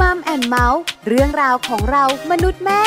[0.00, 2.82] มัมแอนเมาส์เรื่องราวของเรามนุษย์แม่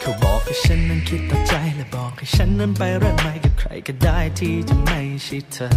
[0.00, 3.11] เขาบอกให้ฉันนั้นคิดต่อใจและบอกให้ฉันนั้นไปเรื่อย
[3.86, 5.68] ก็ได้ที่จะไม่ใช่เธอ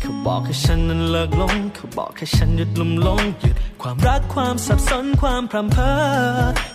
[0.00, 5.90] เขาบอกให้ฉันนั้นเลิกหลง เขาบอกให้ฉันหยุดลุ่มหลงหยุดความรักความสับสนความพรำเพอ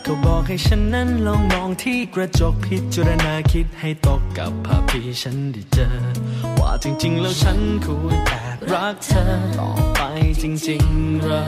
[0.03, 5.87] เขาบอกให้ฉันนั้นลองมองที่กระจกพิจารณาคิดให้ตกกับภาพที่ฉันได้เจอ
[6.59, 9.23] ว่าจริงๆแล้วฉันควรแอบรักเธอ
[9.57, 10.01] ต่อไป
[10.43, 11.43] จริงๆหรอ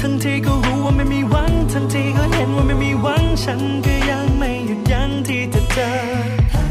[0.00, 1.31] ทั้งที่ก็รู้ว่าไม่มีว
[1.76, 5.90] ทั้งที่ก็เห็นว่าไม่มีหวังฉันก็ยังไม่หยุดยั้งที่จะเจอ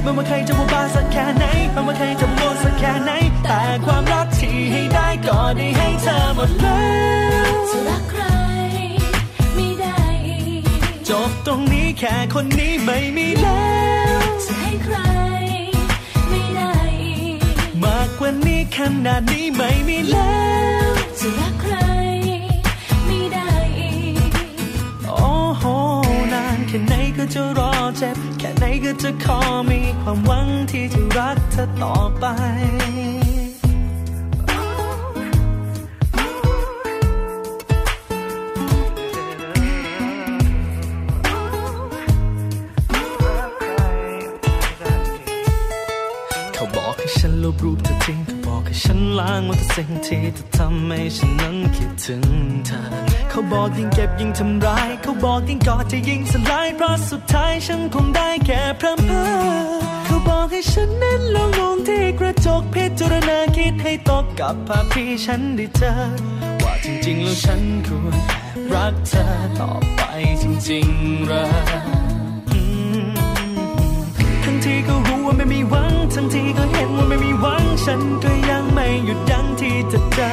[0.01, 3.11] ไม่ว่าใครจะว่าบ้าสักแค่ไหนไม่ว่าใครจะโง่สักแค่ไหน
[3.43, 6.83] แต่ความรักที่ให้ได้ก็ได้ให้เธอหมดแล้
[7.49, 8.23] วจะรักใคร
[9.55, 10.63] ไม่ได้อีก
[11.09, 13.69] จบตรงนี้แค่คนนี้ไม่มีแล้
[14.17, 14.97] วจะให้ใคร
[16.29, 16.73] ไม่ได้
[17.03, 17.37] อีก
[17.83, 20.35] มากกว่านี้ขนาดนี้ไม่มีแล้
[20.89, 21.73] วจะรักใคร
[26.73, 32.25] ค่ไหนก็จะรอเจ็บ แค่ไหนก็จะขอมีความหวังที่จะรักเธอต่อไป
[47.23, 52.23] ฉันลบรูปเธอทิ้งเขาบอกให้ฉันล้างหมดทุกสิ่งที่เธอทำให้ฉันนั้นคิดถึง
[52.65, 52.79] เธอ
[53.29, 59.29] เขาบอกยิ่งเก็บยิ่งทำร้าย เขาบอกยิ่งกอดจะยิ่งสลาย เพราะสุดท้ายฉันคงได้แค่พร่ำเพ้อ
[60.05, 65.91] เขาบอกให้ฉันนั้นลองมองที่กระจกพิจารณาคิดให้ตกกับภาพที่ฉันได้เจอ
[66.63, 69.25] ว่าจริงๆแล้วฉันควรแอบรักเธอ
[69.59, 70.01] ต่อไป
[70.41, 72.00] จริงๆหรอ
[76.15, 80.31] ทั้งที่ก็เห็นว่าไม่มีหวังฉันก็ยังไม่หยุดยั้งที่จะเจอ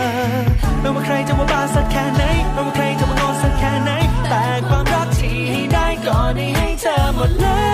[0.81, 2.23] ไม่ว่าใครจะว่าบ้าสักแค่ไหน
[2.53, 3.91] ไม่ว่าใครจะว่าโง่สักแค่ไหน
[4.31, 7.69] แต่ความรักที่ให้ได้ก็ได้ให้เธอหมดแล้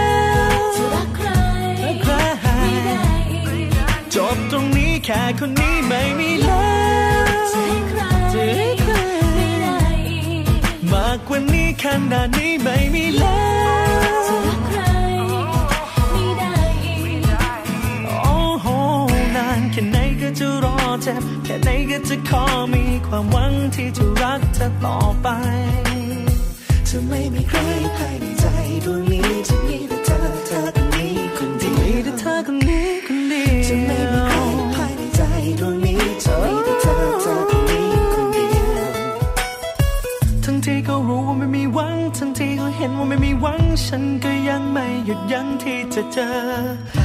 [0.49, 1.29] วจะรักใคร
[2.03, 2.13] ใคร
[2.61, 3.71] ไม่ได้อีก
[4.15, 6.73] จบตรงนี้แค่คนนี้ไม่มีแล้
[7.23, 8.01] วจะให้ใคร
[8.33, 8.93] จะให้ใคร
[9.35, 9.79] ไม่ได้
[10.09, 10.45] อีก
[10.93, 13.43] มากกว่านี้ขนาดนี้ไม่มีแล้
[14.19, 14.23] ว
[21.07, 25.27] เจ็บ แค่ไหนก็จะขอมีความหวังที่จะรักเธอต่อไป
[26.89, 27.59] จะไม่มีใคร
[27.97, 28.45] ภายในใจ
[28.85, 34.24] ดวงนี้จะมีแต่เธอเธอคนนี้คนเดียวมีแต่เธอคนนี้คนเดียวจะไม่มี
[43.05, 46.29] ว่าไม่มีหวังฉันก็ยังไม่หยุดยั้งที่จะเจอ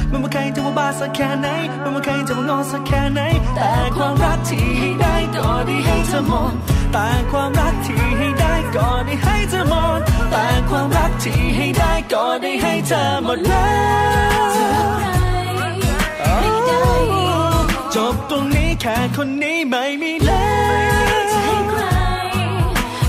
[0.08, 1.46] ไม่ว่าใครจะว่าบ้าสักแค่ไหน
[1.80, 3.20] ไม่ว่าใครจะว่างอสักแค่ไหน
[3.56, 6.54] แต่ความรักที่ให้ได้ก็ได้ให้เธอหมด
[6.92, 10.00] แต่ความรักที่ให้ได้ก็ได้ให้เธอหมด
[10.30, 13.70] แต่ความรักที่ให้ได้ก็ได้ให้เธอหมดแล้
[14.38, 14.50] ว
[17.94, 20.48] จบตรงนี้แค่คนนี้ไม่มีแล้
[21.04, 21.30] ว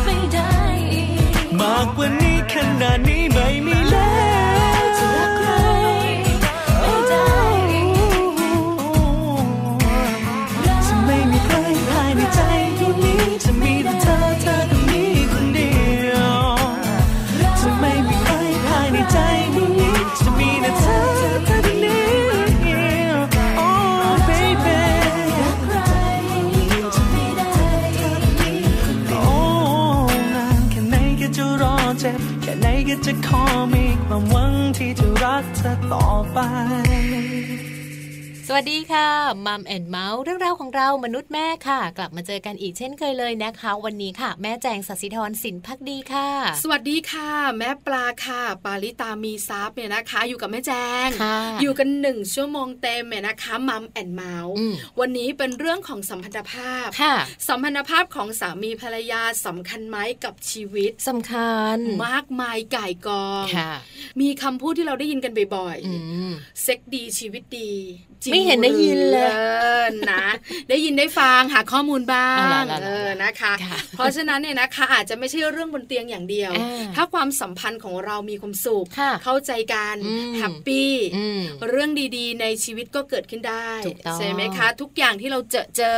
[0.05, 0.51] ไม่ได้
[1.59, 2.20] มากกว่า
[2.61, 3.90] นี้ขนาดนี้ไม่มี
[33.13, 36.37] จะขอมีความหวังที่จะรักเธอต่อไป
[38.55, 39.09] วัสดีค่ะ
[39.45, 46.27] Mom and Mouth เรื่องราวของเรามนุษย์แม่ค่ะ กลับมาเจอกันอีกเช่นเคยเลยนะคะ วันนี้ค่ะ แม่แจงสัสิธรสินพักดีค่ะ
[46.63, 50.71] สวัสดีค่ะ แม่ปลาค่ะ ปาลิตามีซับเนี่ยนะคะ อยู่กับแม่แจ
[51.05, 57.15] งค่ะอยู่กันหนึ่งชั่วโมงเต็มเนี่ยนะคะ Mom and Mouth อืมวันนี้เป็นเรื่องของสัมพันธภาพค่ะ
[57.47, 61.77] สัมพันธภาพของสามีภรรยาสำคัญไหมกับชีวิตสำคัญ
[62.07, 63.71] มากมายก่ายกองค่ะ
[64.21, 65.93] มีคำพูดที่เราได้ยินกันบ่อยอื
[66.31, 67.71] มๆเซ็กดีชีวิตดี
[68.23, 69.41] จงไม่เห็นได้ยินเลยอ
[69.81, 70.23] อนะ
[70.69, 85.97] ได้ยินได้ฟังหาข้อมูลบ้าเอางล่ะล่ะเออนะคะค่ะเพราะฉะนั้นเนี่ยนะคะอาจจะไม่ใช่เรื่องบนเตียงอย่างเดียวอ่าถ้าความสัมพันธ์ของเรามีความสุขค่ะเข้าใจกันอืมแฮปปี้อืมเรื่องดีๆ ในชีวิตก็เกิดขึ้นได้ถูกต้องใช่ไหมคะ ทุกอย่างที่เราเจอเจอ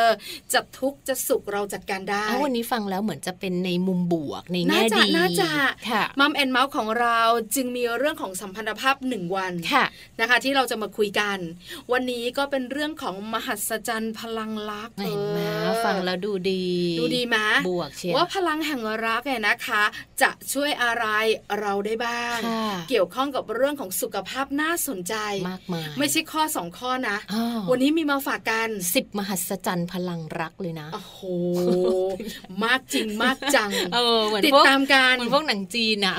[0.53, 5.51] จะทุกข์จะสุขเราจัดการได้อ้าววันนี้ฟังแล้วเหมือนจะเป็นในมุมบวกในน่าแง่จะดีน่าจะ
[5.89, 7.19] ค่ะมัมแอนเมาส์ของเรา
[7.55, 9.85] จึงมีเรื่องของสัมพันธภาพหนึ่งวันค่ะ
[10.19, 11.37] นะคะ ที่เราจะมาคุยกัน
[11.91, 16.65] วันนี้ก็เป็นเรื่องของมหัศจรรย์พลังรักเห็นไหมเออฟังแล้วดูดี
[16.99, 17.37] ดูดีไหม
[17.69, 19.83] บวกเชียวว่าพลังแห่งรักเนี่ยนะคะ
[20.21, 21.05] จะช่วยอะไร
[21.59, 25.15] เราได้บ้างค่ะเกี่ยวข้องกับเรื่องของสุขภาพน่าสนใจ
[25.49, 31.19] มากมายไม่ใช่ข้อสองข้อนะอ้าววันนี้มีมาฝากกันสิบมหัศจรรย์พลังรักเลยนะโอ้โห
[32.63, 36.15] มากจริงมากจังเออเหมือนติดพวกตามกันเหมือนพวกหนังจีนอะ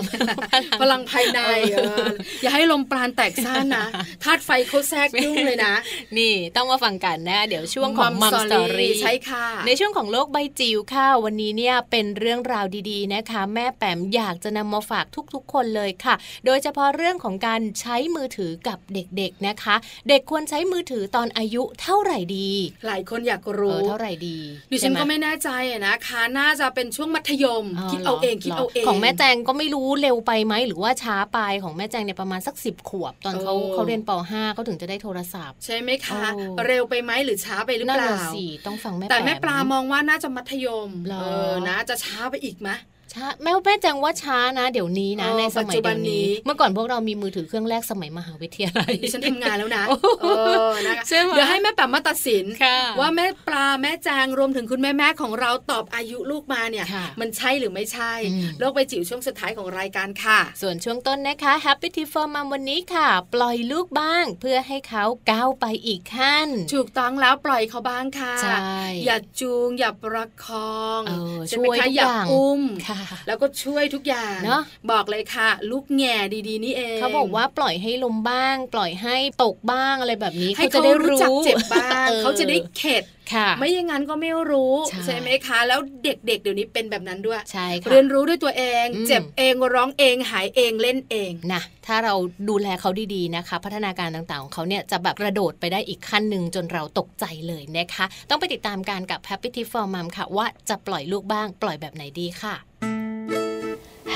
[0.81, 1.41] พลังภายใน
[1.73, 2.07] เออ
[2.43, 3.87] อย่าให้ลมปราณแตกซ่านนะ
[4.25, 5.75] ธาตุไฟเขาแทรกยุ่งเลยนะ
[6.19, 16.15] นี่ต้องมาฟังกันนะเดี๋ยวช่วงของมัมสตอรี่ใช่ค่ะ ในช่วงของโลกใบจิ๋วค่ะ วันนี้เนี่ยเป็นเรื่องราวดีๆนะคะ แม่แปมอยากจะนำมาฝากทุกๆ คนเลยค่ะ
[16.47, 19.75] โดยเฉพาะเรื่องของการใช้มือถือกับเด็กๆนะคะ
[20.09, 22.51] เด็กควรใช้มือถือตอนอายุเท่าไหร่ดี
[22.87, 24.39] หลายคนอยากเอรู้อเท่าไหร่ดี
[24.71, 42.71] ดิฉันใช่หก็ไม่แน่ใจอะนะคะน่าจะเป็นช่วงมัธยม คิดเอาเองคิดเอาเองของแม่แจงก็ไม่รู้เร็วไปไหมหรือว่าช้าไปของแม่แจงเนี่ยประมาณสักสิบขวบ ตอนเขาโอ้เขาเรียนป .5 เขาถึงจะได้โทรศัพท์ใช่ไหมคะโอ้เร็วไปไหมหรือช้าไปหรือนั่นเปล่าน่ะสิต้องฟังแม่แต่แม่มปลามองว่าน่าจะมัธยมหรอเออนะจะช้าไปอีกไหม
[43.17, 50.27] ช้าแม่แม่แจงว่าช้านะ เดี๋ยวนี้นะเออในสมัยปัจจุบัเดี๋นยวนี้นี้ เมื่อก่อนพวกเรามีมือถือเครื่องแรกสมัยมหาวิทยาลัยดิฉันทำงานแล้วนะโอ้โหเอ
[50.71, 76.15] อนะคะใช่ไหมเดี๋ยวให้แม่แปมมาตัดสินค่ะว่าแม่ปลาแม่แจงรวมถึงคุณแม่แม่ของเราตอบอายุลูกมาเนี่ยค่ะมันใช่หรือไม่ใช่อืมโลกใบจิ๋วช่วงสุดท้ายของรายการค่ะ ส่วนช่วงต้นนะคะ Happy Tip for Mom วันนี้ค่ะ ปล่อยลูกบ้าง เพื่อให้เขาก้าวไปอีกขั้นถูกต้องแล้วปล่อยเขาบ้างค่ะใช่อย่าจูงอย่าประคองเออใช่ไหมช่วยคะทุกอย่าอย่างอุ้มค่ะแล้วก็ช่วยทุกอย่างเนอะบอกเลยค่ะ ลูกแง่
[76.49, 83.05] ดีๆนี่เองเขาบอกว่าปล่อยให้ลมบ้าง ปล่อยให้ตกบ้างอะไรแบบนี้ให้เขาจะเขาได้รู้รู้จักเจ็บบ้างออเขาจะได้เข็ด
[83.35, 84.75] ค่ะไม่อย่างนั้นก็ไม่รู้
[85.05, 92.15] ใช่ไหมคะ แล้วเด็กๆเดี๋ยวนี้เป็นแบบนั้นด้วยใช่ค่ะเรียนรู้ด้วยตัวเองอืมเจ็บเองร้องเองหายเองเล่นเองนะถ้าเรา
[92.49, 102.55] ดูแลเขาดีๆนะคะ พัฒนาการต่างๆของเขาเนี่ยจะแบบกระโดดไปได้อีกขั้นหนึ่งจนเราตกใจเลยนะคะ ต้องไปติดตามการกับ Happy Tip for Mom ค่ะ ว่าจะปล่อยลูกบ้าง ปล่อยแบบไหนดีค่ะ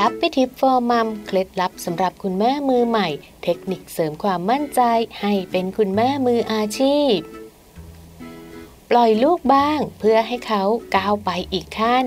[0.02, 3.08] Happy Tip for Mom เคล็ดลับสำหรับคุณแม่มือใหม่
[3.42, 4.80] เทคนิคเสริมความมั่นใจ
[5.20, 7.16] ให้เป็นคุณแม่มืออาชีพ
[8.90, 10.62] ปล่อยลูกบ้างเพื่อให้เขา
[10.96, 12.06] ก้าวไปอีกขั้น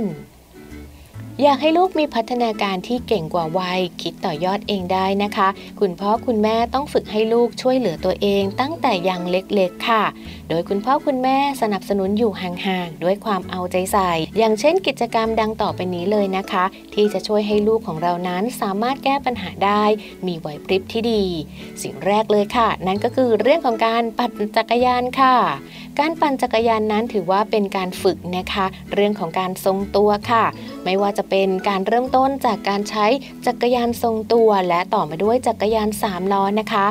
[1.42, 5.50] อยากให้ลูกมีพัฒนาการที่เก่งกว่าวัย คิดต่อยอดเองได้นะคะ
[5.80, 10.04] คุณพ่อคุณแม่ต้องฝึกให้ลูกช่วยเหลือตัวเองตั้งแต่ยังเล็กๆค่ะ
[10.54, 16.64] โดยคุณพ่อคุณแม่สนับสนุนอยู่ห่างๆ ด้วยความเอาใจใส่ อย่างเช่นกิจกรรมดังต่อไปนี้เลยนะคะ
[16.94, 19.84] ที่จะช่วยให้ลูกของเรานั้นสามารถแก้ปัญหาได้
[20.28, 21.24] มีไหวพริบที่ดี
[21.84, 25.36] สิ่งแรกเลยค่ะ นั่นก็คือเรื่องของการปั่นจักรยานค่ะ
[26.00, 30.46] การปั่นจักรยานนั้นถือว่าเป็นการฝึกนะคะ เรื่องของการทรงตัวค่ะ
[30.86, 33.06] ไม่ว่าจะเป็นการเริ่มต้นจากการใช้
[33.46, 36.86] จักรยานทรงตัว และต่อมาด้วยจักรยาน3ล้อนะคะ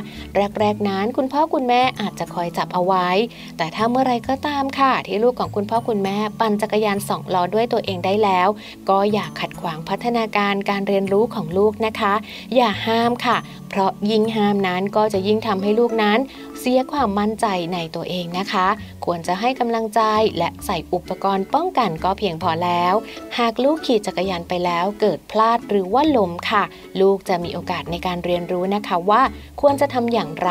[0.61, 3.09] แรกๆนั้นคุณพ่อคุณแม่อาจจะคอยจับเอาไว้
[3.57, 8.49] แต่ถ้าเมื่อไรก็ตามค่ะ ที่ลูกของคุณพ่อคุณแม่ ปั่นจักรยานสองล้อด้วยตัวเองได้แล้ว
[8.89, 12.15] ก็อย่าขัดขวางพัฒนาการการเรียนรู้ของลูกนะคะ
[12.57, 13.37] อย่าห้ามค่ะ
[13.69, 16.19] เพราะยิ่งห้ามนั้นก็จะยิ่งทำให้ลูกนั้น
[16.63, 18.67] เสียความมั่นใจในตัวเองนะคะ
[19.05, 20.01] ควรจะให้กำลังใจ
[20.39, 22.95] และใส่อุปกรณ์ป้องกันก็เพียงพอแล้ว
[23.39, 26.65] หากลูกขี่จักรยานไปแล้วเกิดพลาดหรือว่าล้มค่ะ
[27.01, 29.23] ลูกจะมีโอกาสในการเรียนรู้นะคะว่า
[29.61, 30.51] ควรจะทำอย่างไร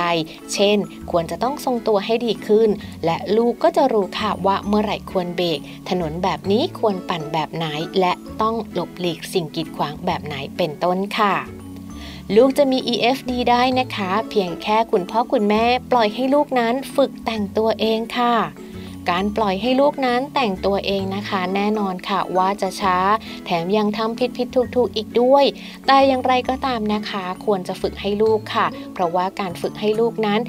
[0.54, 0.78] เช่น
[1.12, 2.70] ควรจะต้องทรงตัวให้ดีขึ้น
[3.06, 7.66] และลูกก็จะรู้ค่ะว่าเมื่อไหร่ควรเบรกถนนแบบนี้ควรปั่นแบบไหน
[8.00, 11.59] และต้องหลบหลีกสิ่งกีดขวางแบบไหนเป็นต้นค่ะ
[12.36, 18.36] ลูกจะมี EFD ได้นะคะ เพียงแค่คุณพ่อคุณแม่ปล่อยให้ลูกนั้นฝึกแต่งตัวเองค่ะ
[19.10, 22.98] การปล่อยให้ลูกนั้นแต่งตัวเองนะคะ แน่นอนค่ะว่าจะช้า
[23.46, 25.46] แถมยังทำผิดผิดถูกถูกอีกด้วย
[25.88, 30.40] แต่อย่างไรก็ตามนะคะ ควรจะฝึกให้ลูกค่ะ เพราะว่าการฝึกให้ลูกนั้น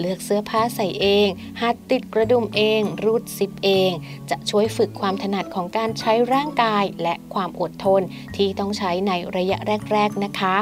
[0.00, 1.28] เลือกเสื้อผ้าใส่เอง
[1.60, 3.90] หัดติดกระดุมเอง รูดซิปเอง
[4.30, 8.02] จะช่วยฝึกความถนัดของการใช้ร่างกายและความอดทน
[8.36, 9.58] ที่ต้องใช้ในระยะ
[9.92, 10.56] แรก ๆนะคะ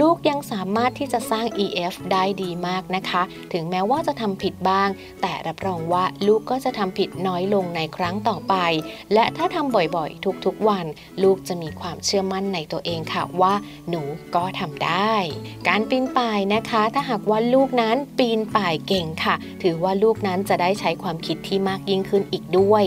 [0.00, 3.22] ลูกยังสามารถที่จะสร้าง EF ได้ดีมากนะคะ
[3.52, 4.88] ถึงแม้ว่าจะทำผิดบ้าง
[5.22, 8.54] แต่รับรองว่าลูกก็จะทำผิดน้อยลงในครั้งต่อไป
[9.14, 10.86] และถ้าทำบ่อยๆ ทุกๆวัน
[11.22, 13.54] ลูกจะมีความเชื่อมั่นในตัวเองค่ะว่า
[13.88, 14.02] หนู
[14.34, 15.14] ก็ทำได้
[15.68, 22.84] การปีนป่ายนะคะ ถ้าหากว่าลูกนั้นปีนป่ายเก่งค่ะ ถือว่าลูกนั้นจะได้ใช้ความคิดที่มากยิ่งขึ้นอีกด้วย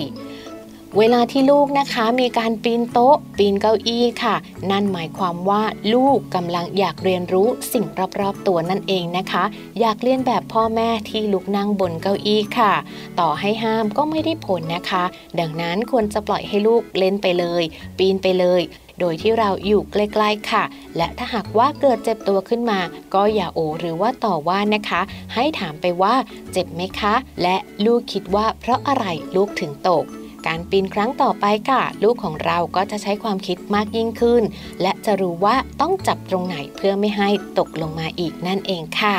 [0.97, 4.35] เวลาที่ลูกนะคะมีการปีนโต๊ะ ปีนเก้าอี้ค่ะ
[4.71, 5.63] นั่นหมายความว่า
[5.93, 7.85] ลูกกำลังอยากเรียนรู้สิ่ง
[8.19, 9.43] รอบๆตัวนั่นเองนะคะ
[9.79, 12.73] อยากเรียนแบบพ่อแม่ที่ลุกนั่งบนเก้าอี้ค่ะ
[13.19, 15.03] ต่อให้ห้ามก็ไม่ได้ผลนะคะ
[15.39, 17.63] ดังนั้นควรจะปล่อยให้ลูกเล่นไปเลย
[17.97, 18.61] ปีนไปเลย
[18.99, 20.63] โดยที่เราอยู่ใกล้ๆค่ะ
[20.97, 22.79] และถ้าหากว่าเกิดเจ็บตัวขึ้นมา
[23.13, 25.01] ก็อย่าโอหรือว่าต่อว่านะคะ
[25.33, 26.15] ให้ถามไปว่า
[26.51, 30.05] เจ็บไหมคะ และลูกคิดว่าเพราะอะไรลูกถึงตก
[30.47, 34.43] การปีนครั้งต่อไปค่ะ ลูกของเราก็จะใช้ความคิดมากยิ่งขึ้น
[34.81, 39.17] และจะรู้ว่าต้องจับตรงไหนเพื่อไม่ให้ตกลงมาอีกนั่นเองค่ะ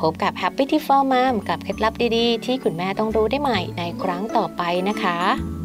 [0.00, 5.63] พบกับ Happy t i for Mom กับเคล็ดลับดีๆ ที่คุณแม่ต้องรู้ได้ใหม่ในครั้งต่อไปนะคะ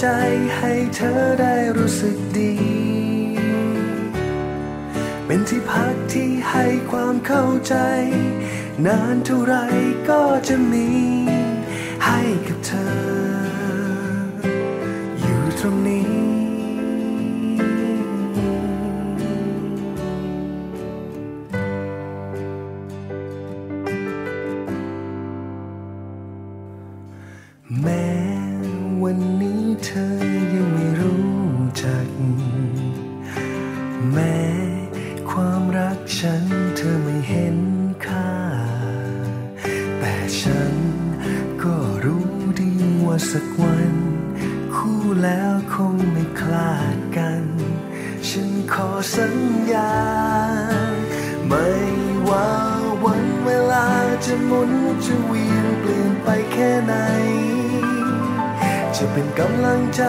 [0.00, 0.06] ใจ
[0.56, 2.52] ให้เธอได้รู้สึกดี
[5.26, 7.74] เป็นที่พักที่ให้ความเข้าใจ
[8.86, 9.54] นานเท่าไร
[10.08, 10.88] ก็จะมี
[12.06, 12.94] ให้กับเธอ
[15.22, 16.15] อยู่ตรงนี้
[43.38, 43.94] สักวัน
[44.74, 47.42] คู่แล้วคงไม่คลาดกัน
[48.28, 49.36] ฉันขอสัญ
[49.72, 49.94] ญา
[51.48, 51.68] ไม่
[52.28, 52.50] ว่า
[53.04, 53.88] วันเวลา
[54.24, 54.72] จะหมุน
[55.04, 56.94] จะเวียนเปลี่ยนไปแค่ไหน
[58.96, 60.02] จะเป็นกำลังใจ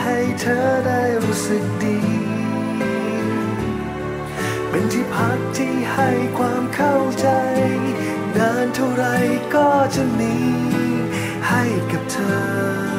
[0.00, 2.00] ให้เธอได้รู้สึกดี
[4.68, 7.28] เป็นที่พักที่ให้ความเข้าใจ
[8.36, 9.04] นานเท่าไร
[9.54, 10.34] ก็จะมี
[11.50, 12.89] ให้กับเธอ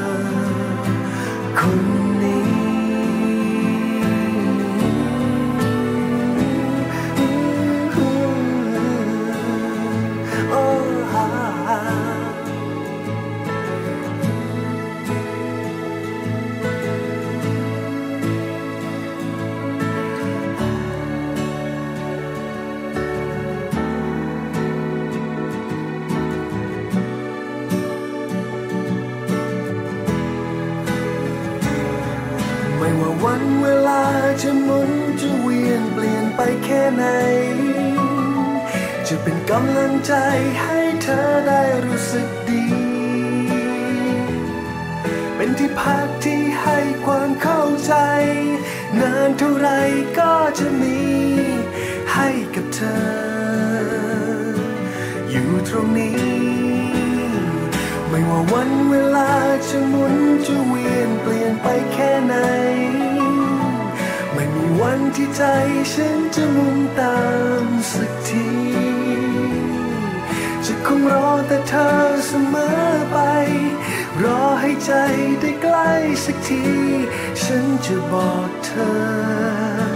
[36.81, 37.07] ไปแค่ไหน
[39.07, 40.13] จะเป็นกำลังใจ
[40.61, 42.65] ให้เธอได้รู้สึกดี
[45.35, 47.93] เป็นที่พักที่ให้ความเข้าใจ
[48.99, 49.67] นานเท่าไร
[50.19, 50.99] ก็จะมี
[52.13, 53.01] ให้กับเธอ
[55.31, 56.19] อยู่ตรงนี้
[58.09, 59.31] ไม่ว่าวันเวลา
[59.67, 62.35] จะหมุนจะเวียนเปลี่ยนไปแค่ไหน
[65.17, 65.43] ที่ใจ
[65.93, 67.19] ฉันจะมุ่งตา
[67.63, 68.47] มสักที
[70.65, 71.87] จะคงรอแต่เธอ
[72.27, 72.71] เสมอ
[73.11, 73.17] ไป
[74.23, 74.91] รอให้ใจ
[75.39, 75.91] ได้ใกล้
[76.25, 76.63] สักที
[77.43, 79.90] ฉันจะบอกเธอ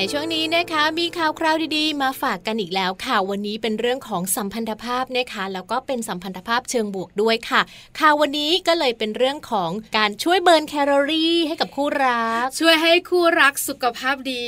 [0.00, 7.60] ในช่วงนี้นะคะมีข่าวคราวดีๆ มาฝากกันอีกแล้วค่ะวันนี้เป็นเรื่องของสัมพันธภาพนะคะแล้วก็เป็นสัมพันธภาพเชิงบวกด้วยค่ะ
[7.98, 14.44] ข่าววันนี้ก็เลยเป็นเรื่องของการช่วย burn แคลอรี่ให้กับคู่รัก ช่วยให้คู่รักสุขภาพดี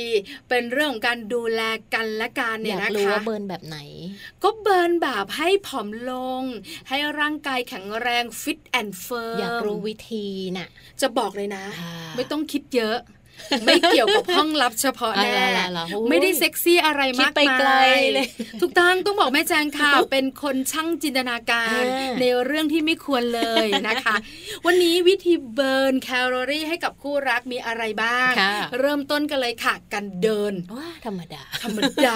[0.49, 1.61] เป็นเรื่องของการดูแล
[1.93, 3.77] กันและกันอเนี่ยยากนะรู้คะว่า burn แบบไหน
[4.43, 6.43] ก็ burn แบบให้ผอมลง
[6.89, 10.27] ให้ร่างกายแข็งแรง fit and firm อยากรู้วิธี
[10.57, 10.67] น่ะ
[11.01, 12.97] จะบอกเลยนะค่ะไม่ต้องคิดเยอะ
[13.65, 17.71] ไม่เกี่ยวกับห้องลับเฉพาะแน่อะไรๆๆเหรอโอ้ยไม่ได้เซ็กซี่อะไรคิดมากไปมายไกล
[18.13, 18.27] เลย
[18.61, 24.15] ถูกต้องต้องบอกแม่แจงค่ะเป็นคนช่างจินตนาการอ่าในเรื่องที่ไม่ควรเลยนะคะ
[24.65, 32.15] วันนี้วิธีเบิร์นแคลอรี่ให้กับคู่รักมีอะไรบ้างค่ะเริ่มต้นกันเลยค่ะการเดินว้าธรรมดา ธรรมดา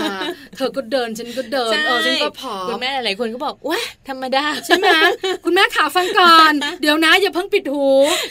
[0.58, 4.88] เธอก็เดินฉันก็เดินเออฉันก็ผอคุณมแม่หลายๆคนก็บอกว้าธรรมดาใช่ไหม
[5.46, 7.88] คุณแม่ขาฟังก่อน เดี๋ยวนะอย่าเพิ่งปิดหู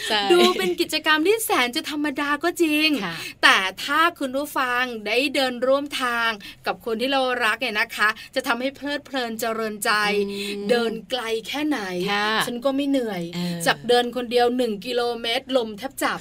[0.09, 6.31] ใช่ดูเป็นกิจกรรมที่แสนจะธรรมดาก็จริงค่ะแต่ถ้าคุณผู้ฟังได้เดินร่วมทาง
[6.67, 9.91] กับคนที่เรารักเนี่ยนะคะ จะทำให้เพลิดเพลินเจริญใจ
[10.29, 11.81] อืมเดินไกลแค่ไหน
[12.13, 16.19] ค่ะฉันก็ไม่เหนื่อยเออจากเดินคนเดียว 1 กิโลเมตร ลมแทบจับ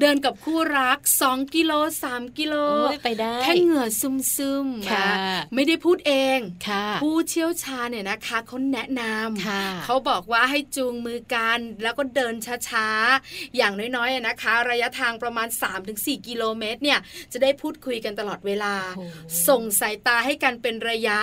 [0.00, 1.72] เดินกับคู่รัก 2 กิโล
[2.06, 12.34] 3 กิโลโอ้ยไปได้แค่เหงื่อซึมซึมๆค่ะนะไม่ได้พูดเองค่ะผู้เชี่ยวชาญเนี่ยนะคะเขาแนะนำค่ะเขาบอกว่าให้จูงมือกันแล้วก็เดิน
[12.68, 15.93] ช้าๆอย่างน้อยๆอะนะคะ ระยะทางประมาณ3-4
[16.28, 16.98] กิโลเมตรเนี่ย
[17.32, 19.04] จะได้พูดคุยกันตลอดเวลาโอ้
[19.48, 21.20] ส่งสายตาให้กันเป็นระยะ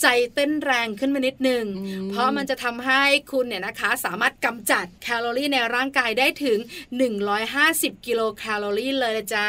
[0.00, 6.58] ใจเต้นแรงขึ้นมานิดหนึ่งอืมเพราะมันจะทำให้คุณเนี่ยนะคะสามารถกำจัดแคลอรี่ในร่างกายได้ถึง
[7.32, 9.48] 150 กิโลแคลอรี่เลยละจ้า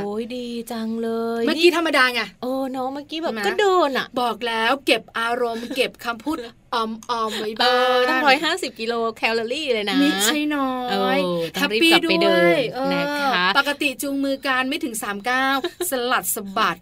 [0.00, 6.36] โอ้ยดีจังเลย เมื่อกี้ธรรมดาไงโอ้น้องเมื่อกี้แบบใช่ไหมก็โดนอะ บอกแล้วเก็บอารมณ์เก็บคำพูด
[6.74, 6.76] อ
[7.20, 14.94] อมๆไว้เอบ้างอตั้งร้อยห้าสิบกิโลแคลอรี่เลยนะไม่ใช่น้อเอยอต้แฮองปรีบปี้กลับด้ไปวเดินยเออนะคะปกติจูงมือการไม่ถึง
[15.42, 16.78] 39สลัดสะบัด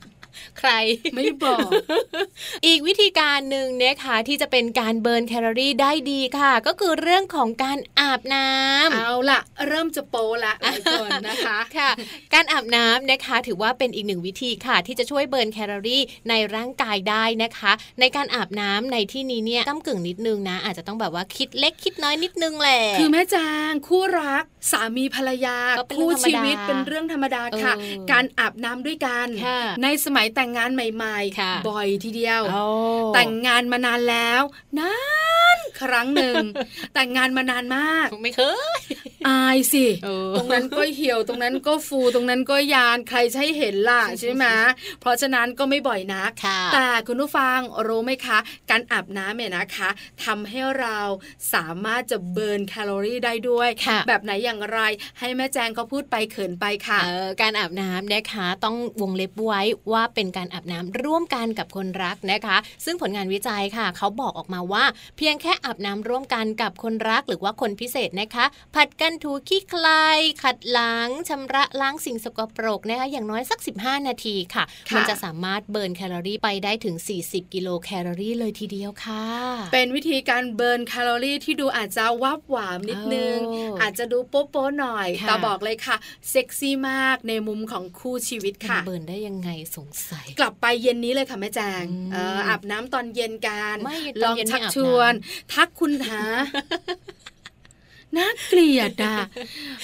[0.59, 0.71] ใคร
[1.15, 1.69] ไม่บอก
[2.67, 11.91] อีกวิธีการหนึ่งนะคะที่จะเป็นการเบิร์นแคลอรี่ได้ดีค่ะ ก็คือเรื่องของการอาบน้ำเอาล่ะ เริ่มจะโปละหลายคนนะคะค่ะ
[12.35, 32.65] การอาบน้ำนะคะ ถือว่าเป็นอีกหนึ่งวิธีค่ะ ที่จะช่วยเบิร์นแคลอรี่ในร่างกายได้นะคะ ในการอาบน้ำในที่นี้เนี่ยก้ากึ่งนิดนึงนะ อาจจะต้องแบบว่าคิดเล็กคิดน้อยนิดนึงแหละคือแม่จางคู่รักสามีภรรยาก็เป็นเรื่คู่องธรรมดาชีวิตเป็นเรื่องธรรมดาค่ะเออการอาบน้ำด้วยกันค่ะในสมัยแต่งงานใหม่ค่ะๆบ่อยทีเดียวโอ้
[33.15, 34.43] แต่งงานมานานแล้ว
[34.79, 34.95] นา
[35.57, 36.45] นครั้งหนึ่ง
[36.95, 38.43] แต่งงานมานานมาก ไม่เค
[38.79, 38.81] ย
[39.29, 44.45] อายสิเออตรงนั้นก็เหี่ยวตรงนั้นก็ฟูตรงนั้นก็ยานใครจะใช้เห็นล่ะใช่ไหม
[45.01, 48.39] เพราะฉะนั้นก็ไม่บ่อยนักค่ะแต่คุณผู้ฟังรู้ไหมคะ
[48.71, 49.89] การอาบน้ำเนี่ยนะคะ
[50.25, 50.99] ทำให้เรา
[51.55, 54.81] สามารถจะเบิร์นแคลอรี่ได้ด้วยค่ะแบบไหนอย่างไร
[55.19, 64.85] ให้แม่แจงเขาพูดไปเขินไปค่ะเออการอาบน้ำนะคะ ต้องวงเล็บไว้ว่าเป็นการอาบน้ำร่วมกันกับคนรักนะคะ ซึ่งผลงานวิจัยค่ะ เขาบอกออกมาว่า
[65.17, 79.27] เพียงแค่อาบน้ำร่วมกันกับคนรักหรือว่าคนพิเศษนะคะ ผัดกันถูขี้ใคลายขัดล้างชำระล้างสิ่งสกปรกนะคะอย่างน้อยสัก 15 นาทีค่ะค่ะ มันจะสามารถเบิร์นแคลอรี่ไปได้ถึง 40 กิโลแคลอรี่เลยทีเดียวค่ะ
[79.73, 85.97] เป็นวิธีการเบิร์นแคลอรี่ที่ดูอาจจะวับหวามนิดนึงโอ้อาจจะดูโป๊ะๆหน่อยค่ะแต่บอกเลยค่ะ
[86.31, 96.23] เซ็กซี่มากในมุมของคู่ชีวิตมันค่ะ เบิร์นได้ยังไงสงสัย กลับไปเย็นนี้เลยค่ะแม่แจงอืมเอออาบน้ำตอนเย็นกันไม่ลตอนองเย็นชักไม่อาบชวนน้ทักคุณหา
[98.19, 99.17] น่าเกลียดอะ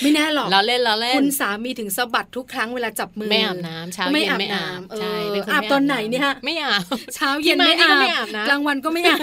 [0.03, 6.83] ไม่แน่หรอกล้อเล่นล้อเล่นคุณสามีถึงสะบัดทุกครั้งเวลาจับมือไม่อาบน้ำเช้าไม่เย็นอาบไม่อาบน้ำเออใช่เป็นคนอาบม่ตอนไหนเนี่ยไม่อาบ
[7.15, 9.21] เช้าเย็นที่ไม่มานี่ก็อาไม่บอาบนะกลางวันก็ไม่อาบ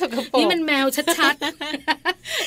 [0.00, 1.34] สกปรกนี่มันแมวชัด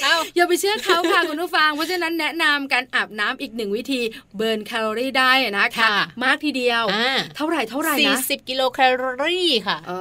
[0.03, 3.99] เอ้าๆอย่าไปเชื่อเขาค่ะคุณผู้ฟังเพราะฉะนั้นแนะนำการอาบน้ำอีกหนึ่งวิธี
[4.35, 9.91] เบิร์นแคลอรี่ได้นะคะค่ะมากทีเดียวอ่าเท่าไหร่เท่าไหร่สี่นะสิบกิโลแคลอรี่ค่ะ เอ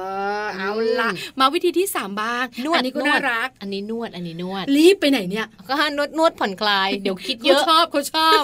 [0.43, 1.09] อเอาละ
[1.39, 8.43] มาวิธีที่สามบ้างนวดอันี้ก็นวน่าดรัก อันนี้นวดอันนี้นวดรีบไปไหนเนี่ยก็นวดนวดผ่อนคลาย เดี๋ยวคิดเยเขาอะชอบเขาชอบ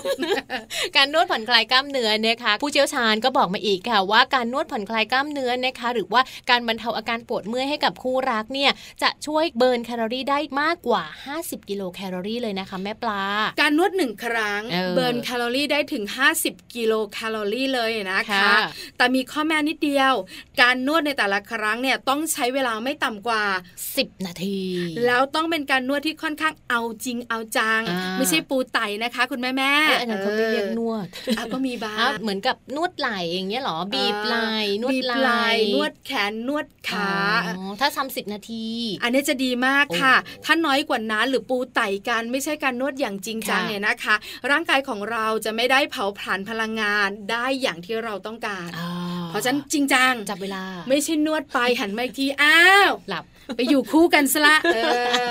[0.95, 8.71] การนวดผ่อนคลายกล้ามเนื้อนะคะผู้เชี่ยวชาญก็บอกมาอีกค่ะ ว่าการนวดผ่อนคลายกล้ามเนื้อนะคะ หรือว่าการบรรเทาอาการปวดเมื่อยให้กับคู่รักเนี่ย
[9.03, 11.03] จะช่วย burn แคลอรี่ได้มากกว่า
[11.37, 13.23] 50 กิโลแคลอรี่เลยนะคะแม่ปลา
[13.61, 16.03] การนวดหนึ่งครั้งเออ burn แคลอรี่ได้ถึง
[16.39, 18.57] 50 กิโลแคลอรี่เลยนะคะค่ะ
[18.97, 20.13] แต่มีข้อแม้นิดเดียว
[20.61, 23.43] การนวดในแต่ละครั้งเนี่ยต้องใช้เวลาไม่ต่ำกว่า
[23.85, 24.59] 10 นาที
[25.05, 37.11] แล้วต้องเป็นการนวดที่ค่อนข้างเอาจริงเอาจังอ่าไม่ใช่ปูไต่นะคะ คุณแม่แม่เอ้ยอันนั้นเขาไม่เรียกนวดอะก็มีบ้าอ้าวงเหมือนกับนวดไหล่อย่างเงี้ยเหรอบีบไหล่นวดบีบไหไหล่ล่นวดแขนนวดขา
[37.47, 38.67] อ๋อถ้าทำสิบนาที
[39.03, 44.15] อันนี้จะดีมากค่ะโอ้ถ้าน้อยกว่านั้นหรือปูไต่กันไม่ใช่การนวดอย่างจริงจังค่ะเนี่ยนะคะ
[44.51, 48.89] ร่างกายของเราจะไม่ได้เผาผลาญพลังงานได้อย่างที่เราต้องการอ่า
[49.29, 53.23] เพราะฉะนั้นจริงจังจับเวลา ไม่ใช่นวดไปหันมาอีกทีอ้าวหลับ
[53.55, 54.79] ไปอยู่คู่กันซะละเอ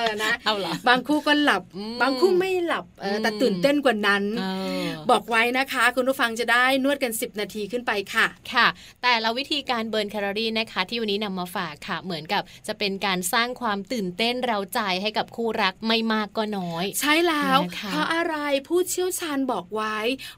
[0.02, 4.44] อนะเอาเหรอบางคู่ก็หลับอืมบางคู่ไม่หลับเออแต่อืมตื่นเต้นกว่านั้นเอ
[4.84, 8.66] อบอกไว้นะคะ คุณผู้ฟังจะได้นวดกัน 10 นาทีขึ้นไปค่ะค่ะ
[9.02, 18.36] แต่ละวิธีการเบิร์นแคลอรี่นะคะ ที่วันนี้นำมาฝากค่ะ เหมือนกับจะเป็นการสร้างความตื่นเต้นเราใจให้กับคู่รักไม่มากก็น้อย ใช่แล้วนะคะเพราะอะไร
[18.68, 19.96] ผู้เชี่ยวชาญบอกไว้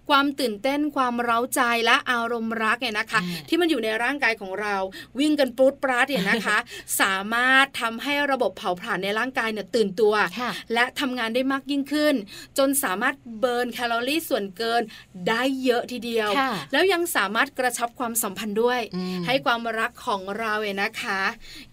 [0.09, 4.77] ความตื่นเต้นความเร้าใจและอารมณ์รักเนี่ยนะคะ ที่มันอยู่ในร่างกายของเรา
[5.19, 6.57] วิ่งกันปรุดปราดเนี่ยนะคะ
[7.01, 12.15] สามารถทำให้ระบบเผาผลาญในร่างกายเนี่ยตื่นตัวค่ะและทำงานได้มากยิ่งขึ้น
[12.59, 14.83] จนสามารถเบิร์นแคลอรี่ส่วนเกิน
[15.29, 21.21] ได้เยอะทีเดียวค่ะแล้วยังสามารถกระชับความสัมพันธ์ด้วยอืมให้ความรักของเราเนี่ยนะคะ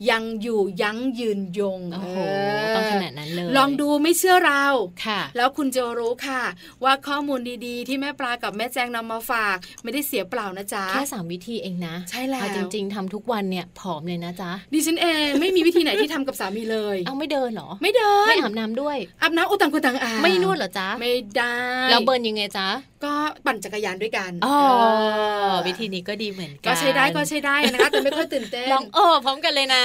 [0.09, 2.17] ยังอยู่ยั้งยืนยงโอ้โห
[2.73, 4.65] เต้องขนาดนั้นเลยลองดูไม่เชื่อเรา
[5.05, 6.43] ค่ะ แล้วคุณจะรู้ค่ะ
[6.83, 21.53] ว่าข้อมูลดีๆ ที่แม่ปลากับแม่แจงนำมาฝาก ไม่ได้เสียเปล่านะจ๊ะแค่สามวิธีเองนะ ใช่แล้วเอาจริง ๆทำทุกวันเนี่ยผอมเลยนะจ๊ะดิฉันเองไม่มีวิธีไหนที่ทำกับสามีเลย เอาไม่เดินเหรอ ไม่เดิน ไม่อาบน้ำด้วย อาบน้ำอุตังกุตังอาบไม่นวดเหรอจ๊ะ ไม่ได้
[21.89, 22.67] แล้วเบิร์นยังไงจ๊ะ
[23.05, 23.13] ก็
[23.45, 24.57] ปั่นจักรยานด้วยกันอ๋อ
[25.41, 29.83] เออวิธีนี้ก็ดีเหมือนกันก็ใช้ได้ก็ใช้ได้นะคะแต่ไม่ค่อยตื่นเต้นลองโอ้พร้อมกันเลยนะ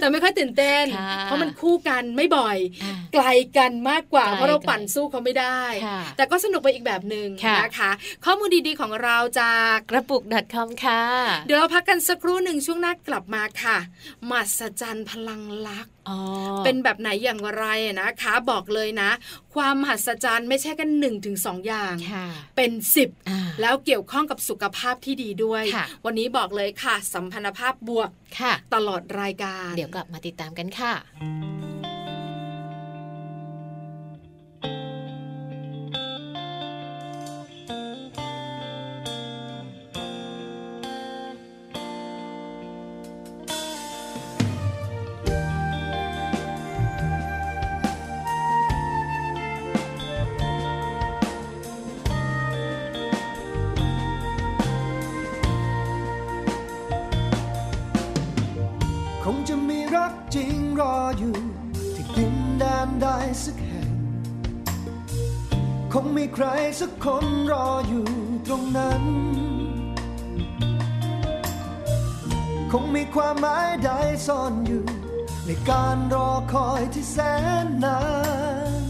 [0.00, 3.24] แต่ไม่ค่อยตื่นเต้นค่ะเพราะมันคู่กันไม่บ่อยอ่าไกล
[3.58, 7.90] กันมากกว่าไกลเพราะเราไกลปั่นสู้เขาไม่ได้ค่ะแต่ก็สนุกไปอีกแบบหนึ่งค่ะนะคะ
[8.24, 10.22] ข้อมูลดีๆของเราจากกระปุก
[10.54, 11.02] .com ค่ะ
[11.46, 13.78] เดี๋ยวเราพักกันสักครู่หนึ่งช่วงหน้ากลับมาค่ะ
[14.30, 16.03] มหัศจรรย์พลังลักษณ์อ๋อ
[16.64, 17.64] เป็นแบบไหนอย่างไร
[18.00, 19.10] นะคะ บอกเลยนะ
[19.54, 30.92] ความมหัศจรรย์ไม่ใช่กันหนึ่งถึงสองอย่างค่ะเป็นสิบอ่าแล้วเกี่ยวข้องกับสุขภาพที่ดีด้วยค่ะวันนี้บอกเลยค่ะ สัมพันธภาพบวกค่ะตลอดรายการ เดี๋ยวกลับมาติดตามกันค่ะ
[74.26, 74.84] ซ่อนอยู่
[75.46, 77.18] ในการรอคอยที่แส
[77.64, 77.98] นนา
[78.80, 78.82] น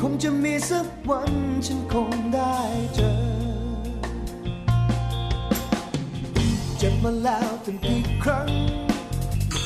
[0.00, 1.32] คงจะมีสักวัน
[1.66, 2.56] ฉันคงได้
[2.94, 3.10] เจอ
[6.78, 8.48] เจ็บมาแล้วเป็นกี่ครั้ง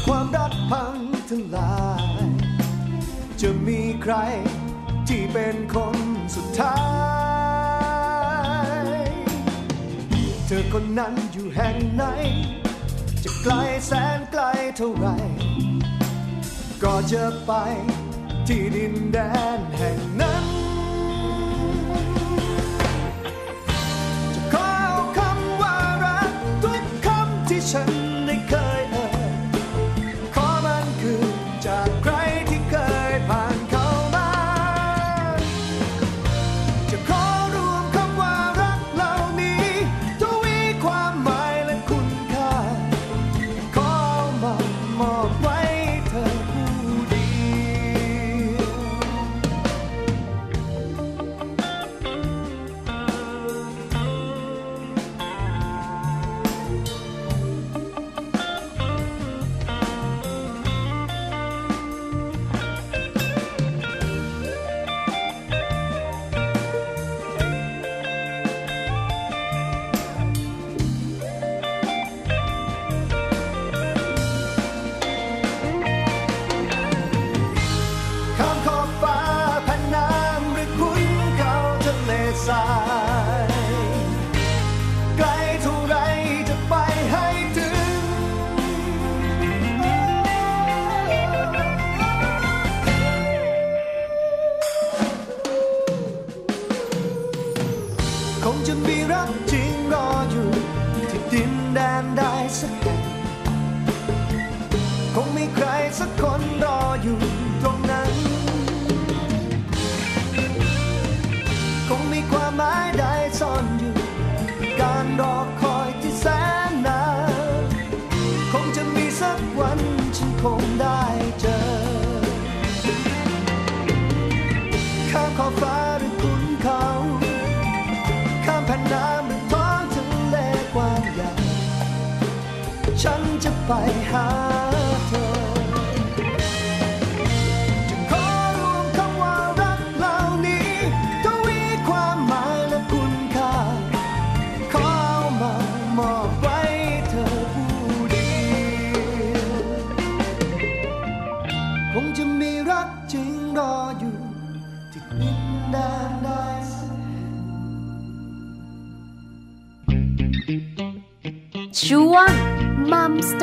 [0.07, 0.97] ความรักพัง
[1.29, 1.79] ทลา
[2.23, 2.27] ย
[3.41, 4.15] จะมีใคร
[5.09, 5.99] ที่เป็นคน
[6.35, 6.79] สุดท้า
[8.95, 9.01] ย
[10.47, 12.05] เธอคนนั้นอยู่แห่งไหน
[13.51, 13.53] ล
[13.87, 14.43] แสนไกล
[14.77, 15.07] เท่าไร
[16.83, 17.53] ก็จะไป
[18.47, 19.19] ที่ดินแด
[19.57, 20.45] นแห่งนั้น
[24.35, 26.33] จะขอเอาคำว่ารัก
[26.63, 27.98] ทุกคำที่ฉัน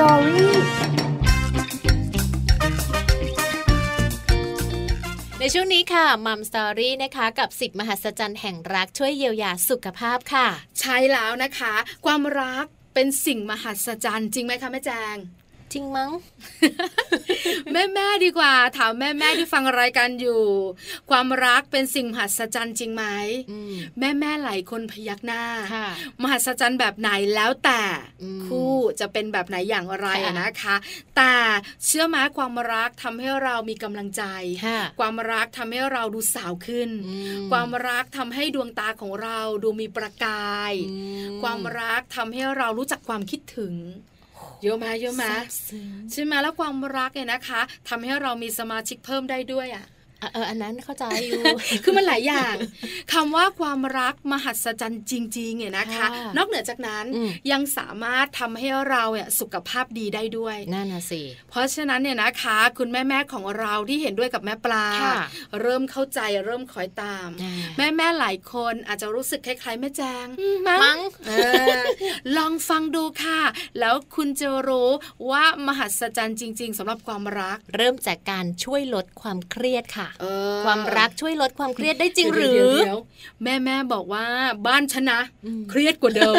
[0.02, 0.54] ตอรี่
[5.40, 10.48] ในช่วงนี้ค่ะมัมสตอรี่นะคะกับสิบมหัศจรรย์แห่งรักช่วยเยียวยาสุขภาพค่ะ
[10.80, 11.74] ใช่แล้วนะคะ
[12.06, 15.16] ความรักเป็นสิ่งมหัศจรรย์จริงไหมคะแม่แจง
[15.74, 16.12] จริงมั้ง
[17.72, 20.42] แม่แม่ๆดีกว่า ถามแม่แม่ๆที่ฟังรายการอยู่
[21.10, 23.06] ความรักเป็นสิ่งมหัศจรรย์จริงไหม
[23.52, 25.88] อืมแม่แม่ๆหลายคนพยักหน้าค่ะ
[26.22, 27.82] มหัศจรรย์แบบไหนแล้วแต่
[28.24, 30.76] อืมคู่จะเป็นแบบไหนอย่างไรค่ะอะนะคะ
[31.18, 31.34] แต่
[31.86, 34.24] เชื่อไหมความรักทำให้เรามีกำลังใจ
[34.66, 40.96] ค่ะความรักทำให้เราดูสาวขึ้นอืมความรักทำให้ดวงตาของเราดูมีประกายอื
[41.36, 43.76] มความรักทำให้เรารู้จักความคิดถึง
[44.64, 49.86] เยอะไหมเยอะไหมซาบซึ้งใช่ไหมแล้วความรักเนี่ยนะคะทำให้เรามีสมาชิกเพิ่มได้ด้วยอะอะ
[50.34, 51.44] เอออันนั้นเข้าใจอยู่
[51.84, 52.56] คือมันหลายอย่าง
[53.14, 65.16] คำว่าความรักมหัศจรรย์จริงๆเนี่ยนะคะค่ะนอกเหนือจากนั้นอืมยังสามารถทำให้เราเนี่ยสุขภาพดีได้ด้วยนั่นน่ะสิเพราะฉะนั้นเนี่ยนะคะ คุณแม่แม่ๆของเราที่เห็นด้วยกับแม่ปลาค่ะ
[65.62, 70.28] เริ่มเข้าใจเริ่มคอยตามอ่าแม่แม่ๆหลายคนอาจจะรู้สึกคล้ายๆแม่แจง
[70.68, 70.98] มั้ง
[71.28, 71.32] เอ
[71.80, 71.82] อ
[72.38, 73.42] ลองฟังดูค่ะ
[73.80, 74.90] แล้วคุณจะรู้
[75.32, 83.02] ว่ามหัศจรรย์จริง ๆสำหรับความรัก เริ่มจากการช่วยลดความเครียดค่ะเออความรักช่วยลดความเครียดได้จริงหรืเดี๋ยวอเดี๋ยว
[83.44, 84.26] แม่แม่บอกว่า
[84.68, 86.36] บ้านชนะอืมเครียดกว่าเดิม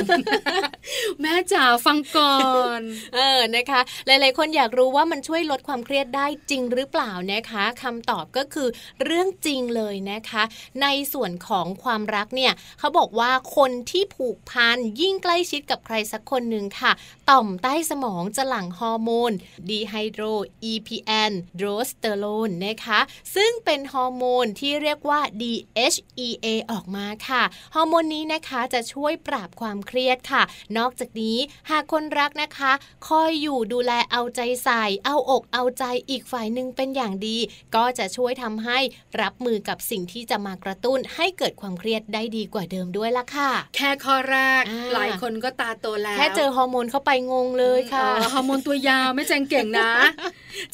[1.22, 2.36] แม่จ๋าฟังก่อ
[2.78, 2.80] น
[3.14, 8.68] เออนะคะ หลายๆ คนอยากรู้ว่ามันช่วยลดความเครียดได้จริงหรือเปล่านะคะคำตอบก็คือ
[9.04, 10.42] เรื่องจริงเลยนะคะ
[10.82, 16.92] ในส่วนของความรักเนี่ยเขาบอกว่าคนที่ผูกพันยิ่งใกล้ชิดกับใครสักคนหนึ่งค่ะ
[17.30, 19.32] ต่อมใต้สมองจะหลั่งฮอร์โมน
[19.68, 20.24] ดีไฮโดร
[20.70, 23.00] EPN โดรสเตอโรนนะคะ
[23.34, 27.42] ซึ่งเป็นฮอร์โมนที่เรียกว่า DHEA ออกมาค่ะ
[27.74, 30.42] ฮอร์โมนนี้นะคะจะช่วยปราบความเครียดค่ะ
[30.76, 31.36] นอกจากนี้
[31.70, 32.72] หากคนรักนะคะ
[33.08, 37.38] คอยอยู่ดูแลเอาใจใส่ เอาอกเอาใจอีกฝ่ายหนึ่งเป็นอย่างดี
[37.74, 38.78] ก็จะช่วยทำให้
[39.22, 49.90] รับมือกับสิ่งที่จะมากระตุ้นให้เกิดความเครียดได้ดีกว่าเดิมด้วยล่ะค่ะ แค่ข้อแรกอ่าหลายคนก็ตาโตแล้ว แค่เจอฮอร์โมนเข้าไปงงเลยค่ะเออฮอร์โมนตัวยาวไม่แจงเก่งนะ